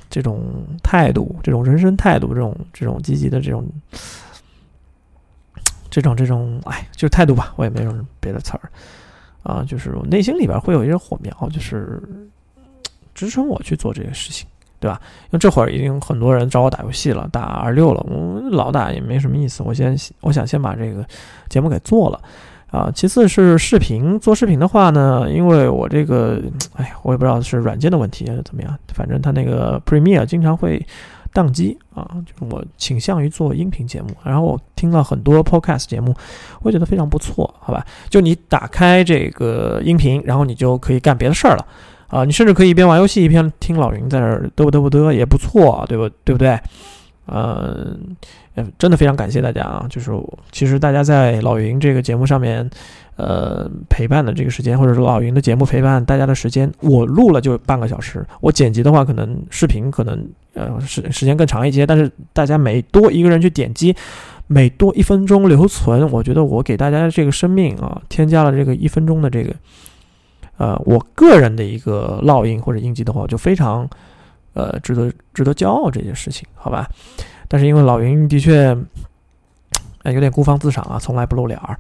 [0.10, 0.41] 这种
[0.84, 3.65] 态度、这种人生态度、这种这种积极的这种
[5.89, 8.69] 这种这种，哎，就态度吧，我也没有别的词儿
[9.43, 12.01] 啊，就是我内心里边会有一个火苗，就是
[13.15, 14.47] 支撑我去做这些事情。
[14.79, 14.99] 对吧？
[15.25, 19.63] 因为这会儿已经很多人找我打游戏了，打二六了，我老打也没什么意思。
[19.63, 21.05] 我先，我想先把这个
[21.49, 22.21] 节目给做了，
[22.71, 26.41] 啊，其次是视频，做视频的话呢，因为我这个，
[26.75, 30.85] 哎，我也不知道是软件的问题还是怎么样，反正它那个 Premiere 经常会
[31.33, 36.15] 宕机啊，就是我倾向于做音频节目，然后我听了很多 Podcast 节目，
[36.61, 37.85] 我觉得非常不错，好吧？
[38.09, 41.65] 就你打开这个音频，然后你就可以干别的事儿了，
[42.07, 46.59] 啊，你甚至可以一边玩游戏一边听老云在那儿嘚啵嘚啵嘚，也不错，对不对不对？
[47.29, 48.15] 嗯，
[48.77, 49.85] 真的非常感谢大家啊！
[49.89, 50.11] 就是
[50.49, 52.67] 其实大家在老云这个节目上面，
[53.17, 63.93] 呃，陪伴的这个时间，或者说老云的节目陪伴大家的时间，我录了就半个小时，我剪辑的话可能视频可能呃时时间更长一些，但是大家每多一个人去点击，
[64.47, 69.53] 每多一分钟留存，我觉得我给大家这个生命啊，添加了这个一分钟的这个，
[70.57, 73.89] 呃，我个人的一个烙印或者印记的话，就非常。
[74.53, 76.89] 呃，值得值得骄傲这件事情，好吧？
[77.47, 78.75] 但是因为老云的确，
[80.01, 81.77] 呃，有点孤芳自赏啊，从来不露脸儿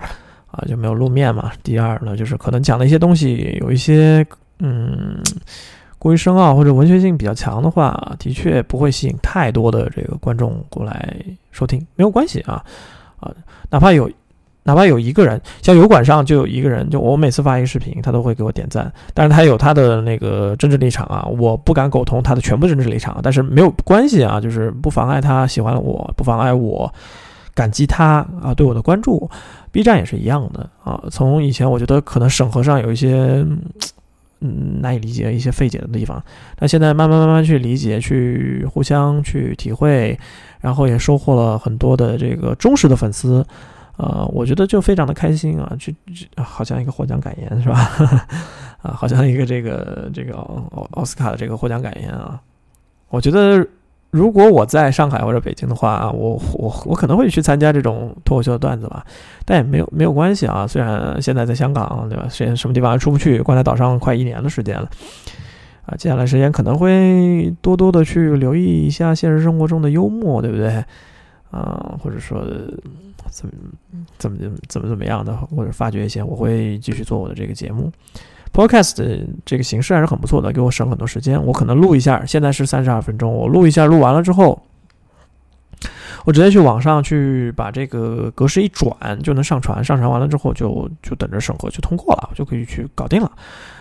[0.51, 1.51] 啊，就没有露面嘛。
[1.63, 4.23] 第二呢，就是可能讲的一些东西有一些
[4.59, 5.19] 嗯
[5.97, 11.15] 过于深奥或者文学性比较强的话，的确不会吸引太多的这个观众过来
[11.49, 12.63] 收听，没有关系啊
[13.19, 13.33] 啊，
[13.71, 14.07] 哪怕有。
[14.67, 18.91] 哪怕有一个人，像油管上就有一个人，就我每次发一个视频，他都会给我点赞。
[19.13, 23.17] 但是他有他的那个政治立场啊，我不敢苟同他的全部政治立场。
[23.23, 26.93] 但是没有关系啊，就是不妨碍他喜欢我，不妨碍我
[27.55, 29.31] 感激他啊对我的关注。
[29.71, 31.01] B 站也是一样的啊。
[31.09, 33.45] 从以前我觉得可能审核上有一些
[34.41, 36.21] 嗯难以理解、一些费解的地方，
[36.57, 40.19] 但现在慢慢慢慢去理解、去互相去体会，
[40.59, 43.45] 然后也收获了很多的这个忠实的粉丝。
[43.97, 45.91] 呃，我觉得就非常的开心啊，就
[46.43, 47.77] 好像一个获奖感言是吧？
[48.83, 52.39] 啊，好像一个这个这个奥奥斯卡的这个获奖感言啊。
[53.09, 53.67] 我觉得
[54.11, 59.03] 如果我在上海或者北京的话，我我我可能会去参加这种脱口秀的段子吧，
[59.45, 60.67] 但也没有没有关系啊。
[60.67, 62.27] 虽然现在在香港对吧？
[62.29, 64.87] 虽然什么地方也出不去，关在岛上快一年的时间了
[65.87, 65.95] 啊。
[65.97, 70.85] 接下来时间可能会多多的去留意一下现实生活中的幽默，对不对？
[71.49, 72.45] 啊，或者说。
[73.29, 73.53] 怎么
[74.17, 74.37] 怎么
[74.67, 77.91] 怎么怎么样的，或者发掘一些，我会继续做我的这个节目。
[78.53, 81.43] Podcast 这个形式还是很不错的，给我省很多时间。
[81.45, 84.59] 我可能录一下，现在是三十二分钟，我录一下，录完了之后，
[86.25, 89.83] 我直接去网上去把这个格式一转，就能上传。
[89.83, 93.31] 上传完了之后，就就等着审核就通过了，我就可以去搞定了。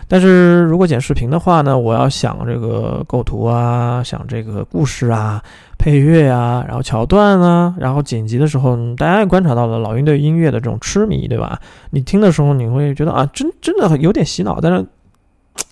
[0.07, 5.43] 但是如果剪视频的话呢，我要想这个构图啊，想这个故事啊。
[5.79, 11.61] 配乐啊，然后桥段啊，然后剪辑的时候，大家也观察到了老鹰对音乐的这种痴迷，对吧？
[11.91, 14.83] 你听的时候，你会觉得啊，真真的有点洗脑，但是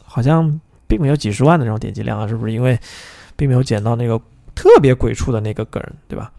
[0.04, 2.54] 好像并没有几十万的这种点击量啊，是不是？
[2.54, 2.80] 因为
[3.36, 4.22] 并没有剪到那个
[4.54, 6.32] 特别鬼畜的那个梗，对吧？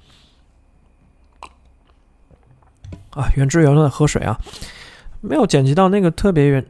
[3.11, 4.39] 啊，原汁原味的喝水啊，
[5.21, 6.65] 没有剪辑到那个特别原。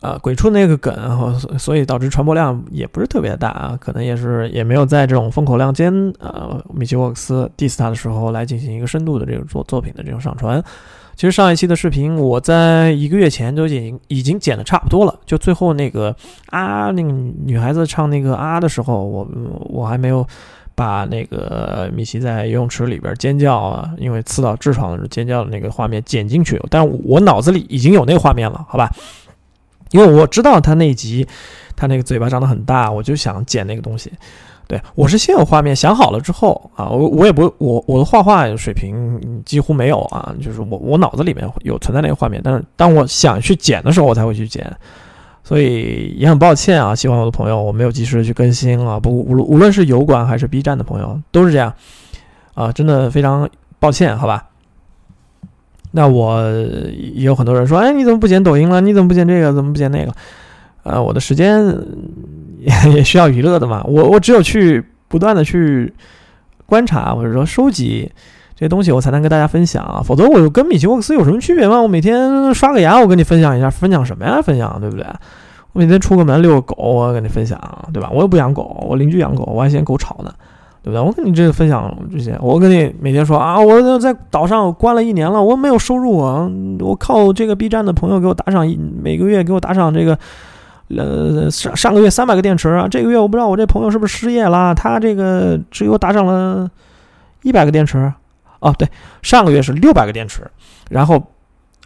[0.00, 10.62] 啊，鬼畜那个梗，所以导致传播量也不是特别大啊，可能也是也没有在这种风口浪尖啊，米奇沃克斯 diss 他的时候来进行一个深度的这种作作品的这种上传。
[11.16, 17.10] 其实上一期的视频我在一个月前都已经已经剪的差不多了，就最后那个啊，那个
[17.44, 19.28] 女孩子唱那个啊的时候，我
[19.68, 20.26] 我还没有
[20.74, 28.90] 把那个米奇在游泳池里边尖叫啊，因为刺到痔疮尖叫的那个画面剪进去，但是我脑子里已经有那个画面了，好吧？
[29.90, 31.26] 因为我知道他那集，
[31.76, 34.12] 他那个嘴巴张得很大，我就想剪那个东西。
[34.68, 44.64] 对我是先有画面想好了之后啊，我我也不我我的画画水平几乎没有啊，就是我我脑子里面有存在那个画面，但是当我想去剪的时候，我才会去剪。
[45.42, 49.00] 所以也很抱歉啊，喜欢我的朋友，我没有及时的去更新啊。
[49.00, 51.74] 不无论无论是油管还是 B 站的朋友都是这样
[52.54, 53.50] 啊，真的非常
[53.80, 54.49] 抱歉，好吧。
[55.92, 56.40] 那我
[57.14, 58.80] 也有很多人说，哎，你怎么不剪抖音了？
[58.80, 59.52] 你怎么不剪这个？
[59.52, 60.12] 怎么不剪那个？
[60.82, 61.64] 呃，我的时间
[62.60, 63.82] 也也需要娱乐的嘛。
[63.86, 65.92] 我我只有去不断的去
[66.66, 68.10] 观察或者说收集
[68.54, 70.02] 这些东西，我才能跟大家分享啊。
[70.04, 71.80] 否则我跟米奇沃克斯有什么区别吗？
[71.80, 74.40] 我每天刷个牙，我跟你分享一下，分享什么呀？
[74.40, 75.04] 分享对不对？
[75.72, 77.58] 我每天出个门遛个狗，我跟你分享，
[77.92, 78.10] 对吧？
[78.12, 80.32] 我又不养狗，我邻居养狗，我还嫌狗吵呢。
[80.82, 81.00] 对不对？
[81.00, 86.50] 我跟你这个分享这些，我跟你每天说啊，我在岛上关了一年了，我没有收入啊，
[86.80, 88.66] 我靠这个 B 站的朋友给我打赏，
[89.02, 90.18] 每个月给我打赏这个，
[90.96, 96.70] 呃上上个月三百个电池啊，这个月我不知道我这朋友是不是失业了，他这个只给我打赏了
[97.42, 98.12] 一百个电池，
[98.60, 98.88] 哦对，
[99.22, 100.42] 上个月是六百个电池，
[100.88, 101.22] 然后。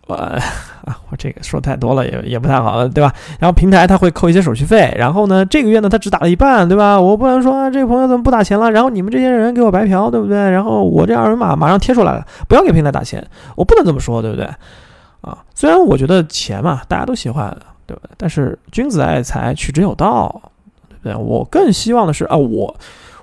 [0.07, 0.38] 我啊，
[1.11, 3.12] 我这个说太多了，也也不太好了，对吧？
[3.38, 7.00] 然后平台他会扣一些手续费，然后呢，这个月呢他只打了一半，对吧？
[7.00, 10.36] 我不能说这个朋友怎么不打钱了，然后你们这些人给我白嫖，对不对？
[10.50, 13.26] 然后我这二维码马上贴出来了，不要给平台打钱，
[13.57, 14.44] 我不能这么说，对不对？
[15.22, 15.38] 啊。
[15.55, 18.02] 虽然我觉得钱嘛，大家都喜欢，对吧？
[18.18, 20.42] 但是君子爱财，取之有道，
[21.02, 21.24] 对不对？
[21.24, 22.76] 我更希望的是啊，我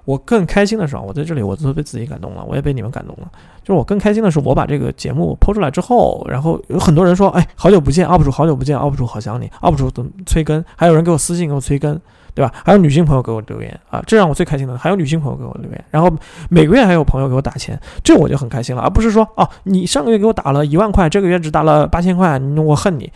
[0.05, 3.31] 我更开心的是啊，我在这里我都被自己感动了，我也被你们感动了。
[3.63, 10.63] 就是我更开心的是，我把这个节目播出来之后，然后有很多人说，哎，好久不见，UP 主好久不见，UP 主好想你，UP 主怎么催更？
[10.75, 11.99] 还有人给我私信给我催更。
[12.33, 12.53] 对吧？
[12.63, 14.77] 还有女性朋友给我留言啊，这让我最开心的。
[14.77, 16.09] 还有女性朋友给我留言，然后
[16.49, 23.11] 每个月还有朋友给我打钱，这我就很开心了，而不是说哦，你上个月给我打了一万块，这个月只打了八千块，我恨你，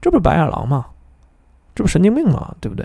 [0.00, 0.86] 这不是白眼狼吗？
[1.72, 2.52] 这不神经病吗？
[2.60, 2.84] 对不对？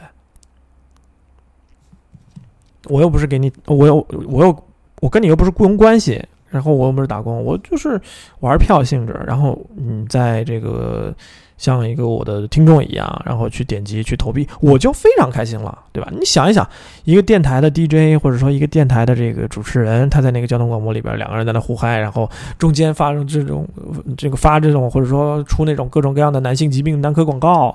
[2.90, 4.64] 我又不是给你，我又我又
[5.02, 6.24] 我跟你又不是雇佣关系，
[6.54, 8.00] 然后我又不是打工，我就是
[8.40, 11.14] 玩票性质，然后你在这个。
[11.56, 16.12] 像一个我的听众一样，然后去点击去投币，我就非常开心了，对吧？
[16.12, 16.68] 你想一想，
[17.06, 23.66] 一个电台的 DJ 或者说一个电台的这个主持人，他在那个交通广播里边，两个人在那互嗨，然后中间发生这种
[24.18, 27.74] 这个发这种或者说出那种各种各样的男性疾病男科广告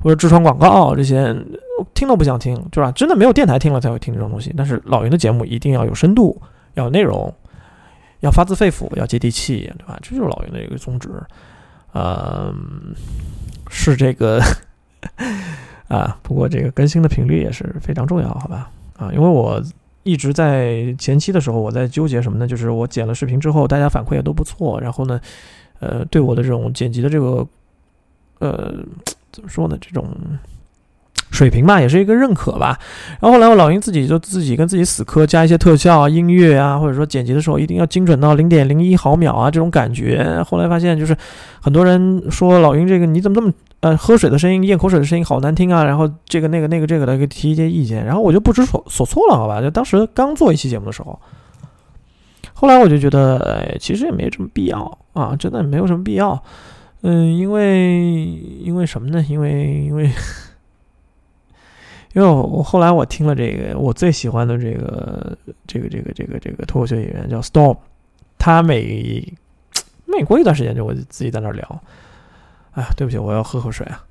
[0.00, 1.34] 或者痔疮广告，这些
[1.94, 2.92] 听都不想听，对吧？
[2.92, 4.52] 真的没有电台听了才会听这种东西。
[4.54, 6.38] 但是老云的节目一定要有深度，
[6.74, 7.32] 要有内容，
[8.20, 9.98] 要发自肺腑，要接地气，对吧？
[10.02, 11.10] 这就是老云的一个宗旨。
[11.92, 12.54] 呃，
[13.68, 14.40] 是这个
[15.88, 18.70] 啊，不过这个更新的频率也是非常重要，好吧？
[18.96, 19.62] 啊，因为我
[20.02, 22.46] 一直在前期的时候，我在纠结什么呢？
[22.46, 25.20] 就是我剪了视频之后，大家反馈也都不错，然后呢，
[25.80, 27.46] 呃，对我的这种剪辑的这个，
[28.38, 28.74] 呃，
[29.32, 29.76] 怎么说呢？
[29.80, 30.06] 这种。
[31.30, 32.78] 水平吧，也是一个认可吧。
[33.20, 40.42] 然后后来我老鹰自己就自己跟自己死磕，加一些特效啊、音乐啊，或者说剪辑的时候一定要精准到零点零一毫秒啊，这种感觉。
[40.46, 41.16] 后来发现就是
[41.60, 49.62] 很多人说老鹰这个你怎么这么呃喝水的声音、咽口水的声音好难听啊，然后这个那个那个这个的给提一些意见，然后我就不知所所措了，好吧？
[49.62, 51.18] 就当时刚做一期节目的时候，
[52.52, 56.42] 后来我就觉得，哎，其实也没什么必要啊，真的没有什么必要。
[57.02, 58.24] 嗯，因为
[58.62, 59.24] 因为什么呢？
[59.28, 60.10] 因为因为。
[62.12, 67.76] 因为我后来我听了这个我最喜欢的这个这个这个这个这个脱口秀演员叫 Storm，
[68.36, 69.32] 他每
[70.06, 71.82] 每过一段时间就我自己在那聊，
[72.72, 74.04] 哎，对不起，我要喝口水啊。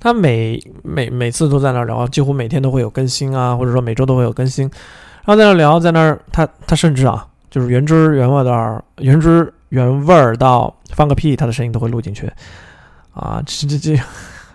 [0.00, 4.68] 他每每每次都在那聊，几乎每天都会有更新啊，或者说每周都会有更新，
[5.24, 12.28] 然后在那聊，在那儿他他甚至啊，就是原汁原味的原汁原味儿到放个屁，他的声音都会录进去
[13.12, 14.02] 啊，这这这。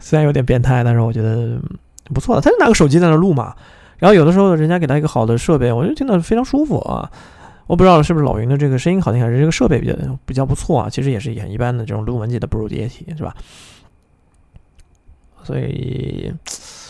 [0.10, 1.62] 虽然有点变态，但是我觉得
[2.06, 2.42] 不错。
[2.42, 3.56] 他就拿个手机在那录嘛，
[4.00, 7.12] 然后有的时候人家给他一个好的设备，我就听得非常舒服啊。
[7.68, 9.94] 我不知道是不是老云的这个声音好听，还是这个设备比较
[10.26, 10.90] 比较不错啊。
[10.90, 13.36] 其实也是很一般的这种录文级的不如液体，是吧？
[15.44, 16.34] 所以，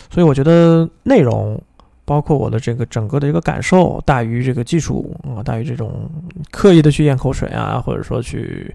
[0.10, 1.62] 所以我觉得内容
[2.06, 6.10] 包括我的这个整个的一个感受大于这个技术啊，大于这种
[6.52, 8.74] 刻意的去咽口水啊，或者说去。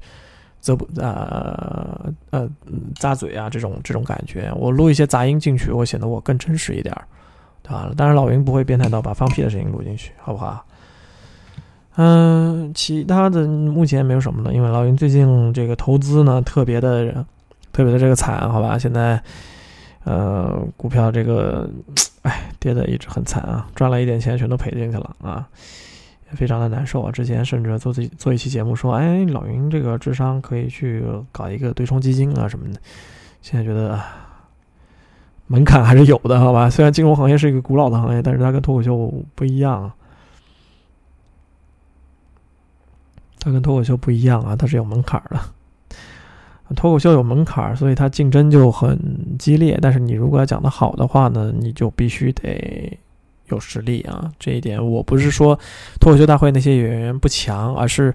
[0.65, 2.49] 则不呃呃
[2.95, 6.97] 咂嘴啊，这种这种感觉，我录一些杂音进去，我显得我更真实一点，
[7.63, 7.93] 对吧？
[7.95, 10.65] 当然老云不会变态到把放屁的声音录进去，好不好？
[11.97, 17.13] 嗯，其他的目前没有什么了，因为老云最近这个投资呢特别的
[17.71, 18.79] 特别的这个惨，好吧？
[18.79, 19.23] 现在
[20.05, 21.69] 呃股票这个
[22.23, 25.47] 哎跌的一直很惨啊，赚了一点钱全都赔进去了啊。
[26.35, 27.13] 非常的难受啊！
[27.13, 32.81] 之前甚至做自己做一期节目说，哎，老云这个智商可以去搞一个对冲基金啊什么的。
[33.41, 34.01] 现在觉得
[35.47, 36.69] 门槛还是有的，好吧？
[36.69, 39.93] 虽然金融行业是一个古老的行业，但是它跟脱口秀不一样，
[43.41, 45.39] 它跟脱口秀不一样啊，它是有门槛的。
[46.75, 48.99] 脱口秀有门槛，所以它竞争就很
[49.39, 49.79] 激烈。
[49.81, 52.99] 但是你如果要讲的好的话呢，你就必须得。
[53.49, 55.59] 有实力啊，这一点我不是说
[56.01, 58.15] 脱口秀大会那些演员不强，而是，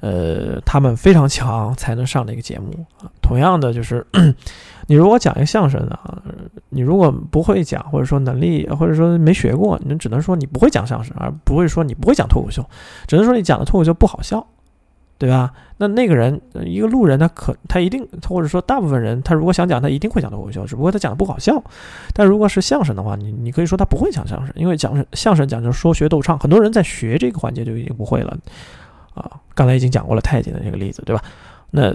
[0.00, 3.10] 呃，他们非常强才能上那个节目啊。
[3.20, 4.06] 同样的，就是
[4.86, 6.22] 你如果讲一个相声的啊，
[6.70, 12.64] 你如果不会讲，或者说能力，或者说没学过，你只能说你不会讲相声，而不会说你不会讲脱口秀，
[13.06, 14.46] 只能说你讲的脱口秀不好笑。
[15.18, 15.52] 对吧？
[15.78, 21.60] 那那个人一个路人，他可他一定，或者说大部分人，他如果想讲，他一定会讲脱口秀，只不过他讲的不好笑。
[22.14, 28.38] 但如果是相声的话，你你可以说他不会讲相声，因为讲相声讲究说学逗唱，很多人在学这个环节就已经不会了
[29.14, 29.28] 啊。
[29.54, 31.22] 刚才已经讲过了太监的这个例子，对吧？
[31.70, 31.92] 那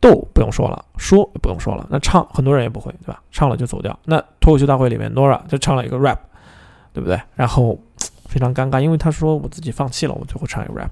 [0.00, 3.22] 逗不用说了，说不用说了，那唱很多人也不会，对吧？
[3.30, 3.96] 唱了就走掉。
[4.04, 6.18] 那脱口秀大会里面，Nora 就唱了一个 rap，
[6.92, 7.20] 对不对？
[7.36, 7.78] 然后
[8.26, 10.90] 非常尴尬，因为他说我自己放弃了，我最后唱一个 rap。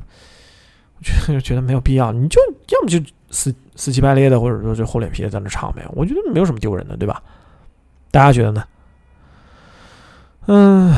[1.03, 2.99] 就 觉得没有必要，你就要么就
[3.31, 5.85] 死死乞白咧的，或者说就厚脸皮的在那唱呗。
[5.93, 7.23] 我觉得没有什么丢人的，对吧？
[8.11, 8.65] 大家觉得呢？
[10.47, 10.93] 嗯，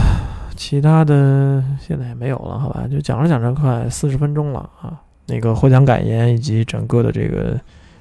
[0.57, 2.87] 其他的现在也没有了，好吧？
[2.91, 5.01] 就讲着讲着快四十分钟了啊。
[5.27, 7.59] 那个获奖感言以及整个的这个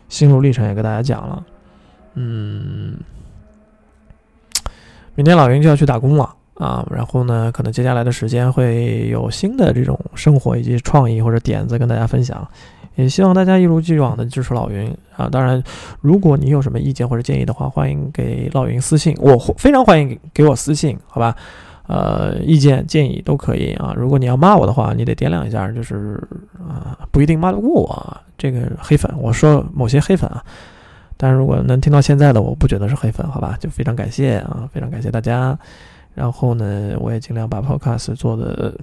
[0.10, 1.46] 心路历程也跟大家讲了。
[2.16, 2.98] 嗯，
[5.16, 12.48] 明天老云就要去打工了啊，然后呢，可能接下来的时间会有新的这种生活以及创意或者点子跟大家分享。
[12.96, 15.28] 也希望大家一如既往的支持老云啊！
[15.32, 15.64] 当然，
[16.02, 21.36] 如果你有什么意见或者建议的话，欢迎给老云私信，我非常欢迎给我私信，好吧？
[21.88, 23.94] 呃，意见建议都可以啊。
[23.98, 26.22] 如果你要骂我的话，你得掂量一下，就是
[26.60, 28.22] 啊，不一定骂得过我啊。
[28.38, 30.44] 这个黑粉，我说某些黑粉啊，
[31.16, 33.58] 但是如果能听到现在的，我不觉得是黑粉，好吧？
[33.58, 35.58] 就非常感谢啊，非常感谢大家。
[36.14, 38.74] 然后呢，我也尽量把 Podcast 做的。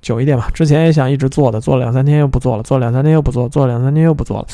[0.00, 4.46] 久一点吧，之前也想一直做的，做了两三天又不做了，做了两三天又不做，做了两三天又不做了，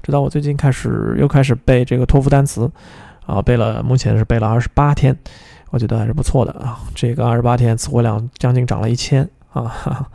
[0.00, 2.70] 直到我最近开始又开始背这个托福单词，
[3.26, 5.14] 啊，背了，目前是背了二十八天，
[5.70, 10.08] 我觉得还是不错的啊，这个二十八天词汇量将近涨了一千啊，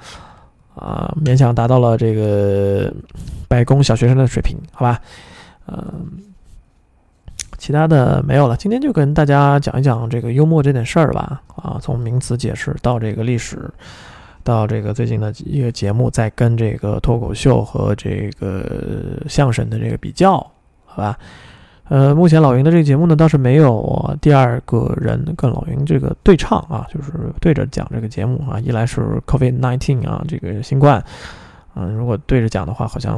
[0.73, 2.91] 啊，勉强达到了这个
[3.49, 5.01] 白宫小学生的水平，好吧，
[5.67, 6.07] 嗯，
[7.57, 13.69] 其他的没有了，今天就跟大家讲一讲这个幽默这点事儿吧，啊，从名词解释到这个历史。
[14.43, 20.35] 到这个最近的一个节目，在跟这个脱口秀和这个相声的这个比较，
[20.85, 21.19] 好吧？
[21.89, 28.57] 呃，目前老云的这个节目呢，倒是没有第二个人跟老云这个对唱啊，就是对着讲这个节目啊。
[28.57, 31.03] 一来是 COVID nineteen 啊，这个新冠，
[31.79, 33.17] 嗯，如果对着讲的话，好像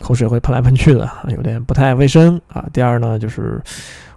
[0.00, 2.64] 口水会喷来喷去的，有点不太卫生啊。
[2.72, 3.60] 第二呢，就是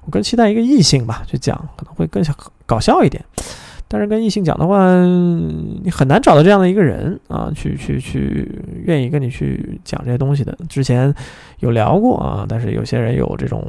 [0.05, 2.23] 我更期待一个异性吧去讲，可能会更
[2.65, 3.23] 搞笑一点。
[3.87, 10.57] 但是跟异性讲的话，你很难找到这样的一个人啊，去去去愿意跟你去讲这些东西的。
[10.67, 11.13] 之前
[11.59, 13.63] 有聊过啊，但是有些人有这种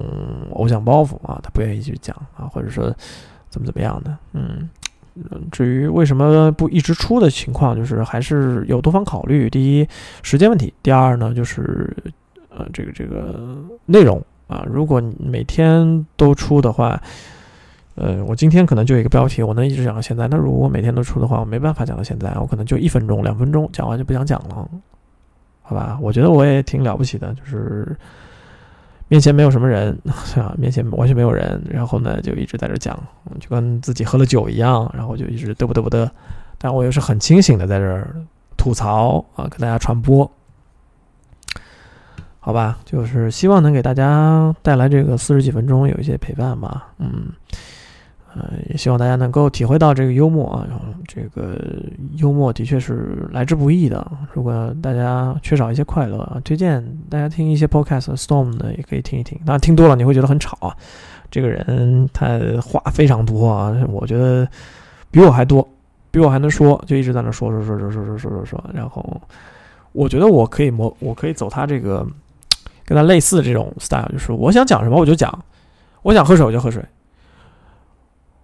[0.52, 2.84] 偶像包袱啊，他不愿意去讲啊，或者说
[3.50, 4.16] 怎么怎么样的。
[4.32, 4.68] 嗯，
[5.50, 9.48] 至于为什么不一直出的情况，就是还是有多方考虑。
[9.50, 9.88] 第一，
[10.22, 11.94] 时间问题；第二呢，就是
[12.48, 17.00] 呃，这个这个内容啊，如果每天都出的话。
[17.98, 20.28] 呃，我今天可能就一个标题，我能一直讲到现在。
[20.28, 24.68] 那如果每天都出的话，我没办法讲到现在，我可能就一分钟、两分钟讲完就不想讲了，
[25.62, 25.98] 好吧？
[26.02, 27.96] 我觉得我也挺了不起的，就是
[29.08, 29.96] 面前没有什么人，
[30.36, 30.54] 啊？
[30.58, 32.98] 面前完全没有人，然后呢就一直在这讲，
[33.40, 36.10] 就跟自己喝了酒一样，然后就一直嘚啵嘚啵嘚，
[36.58, 38.14] 但我又是很清醒的在这儿
[38.56, 40.30] 吐槽啊，跟大家传播，
[42.40, 42.78] 好吧？
[42.84, 47.32] 就是希望能给大家带来这个四十几分钟有一些陪伴吧，嗯。
[48.38, 51.58] 呃，也希望大家能够体会到这个幽默啊，然后这个
[52.16, 54.06] 幽默的确是来之不易的。
[54.34, 59.40] 如果大家缺少一些快乐啊，推荐大家听一些 podcast，Storm 的也可以听一听。
[59.46, 60.76] 当然听多了你会觉得很吵啊。
[61.30, 64.46] 这个人他话非常多啊，我觉得
[65.10, 65.66] 比我还多，
[66.10, 68.64] 比我还能说，就一直在那说说说说说说说说说。
[68.74, 69.20] 然后
[69.92, 72.06] 我觉得我可以模，我可以走他这个
[72.84, 75.42] 跟他类似的这种 style，就是我想讲什么我就讲，
[76.02, 76.84] 我想喝水我就喝水。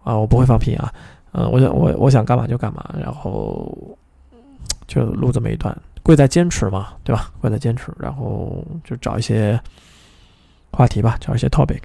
[0.05, 0.92] 啊，我不会放屁啊，
[1.32, 3.76] 嗯，我想我我想干嘛就干嘛，然后
[4.86, 7.30] 就录这么一段，贵在坚持嘛，对吧？
[7.40, 9.59] 贵在坚持，然后就找一些
[10.72, 11.80] 话题吧，找一些 topic。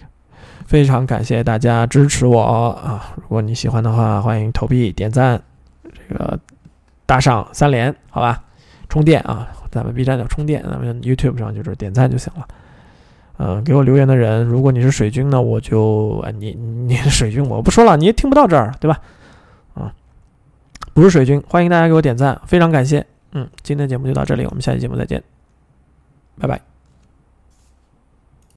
[0.66, 3.14] 非常感谢大家支持我啊！
[3.16, 5.42] 如果你喜欢的话，欢迎投币、点赞、
[5.84, 6.38] 这个
[7.06, 8.44] 打赏三连，好吧？
[8.90, 12.46] 充电啊，咱们 B 站叫充电，咱们 YouTube 上就是点赞就行了。
[13.38, 19.00] 嗯，给我留言的人，如果你是水军呢，我就啊，你你水军我不说了，你也听不到这儿，对吧？
[19.76, 19.94] 啊，
[20.94, 23.06] 不是水军，欢迎大家给我点赞，非常感谢。
[23.34, 25.22] 嗯，今天节目就到这里，我们下期节目再见，
[26.40, 26.77] 拜拜。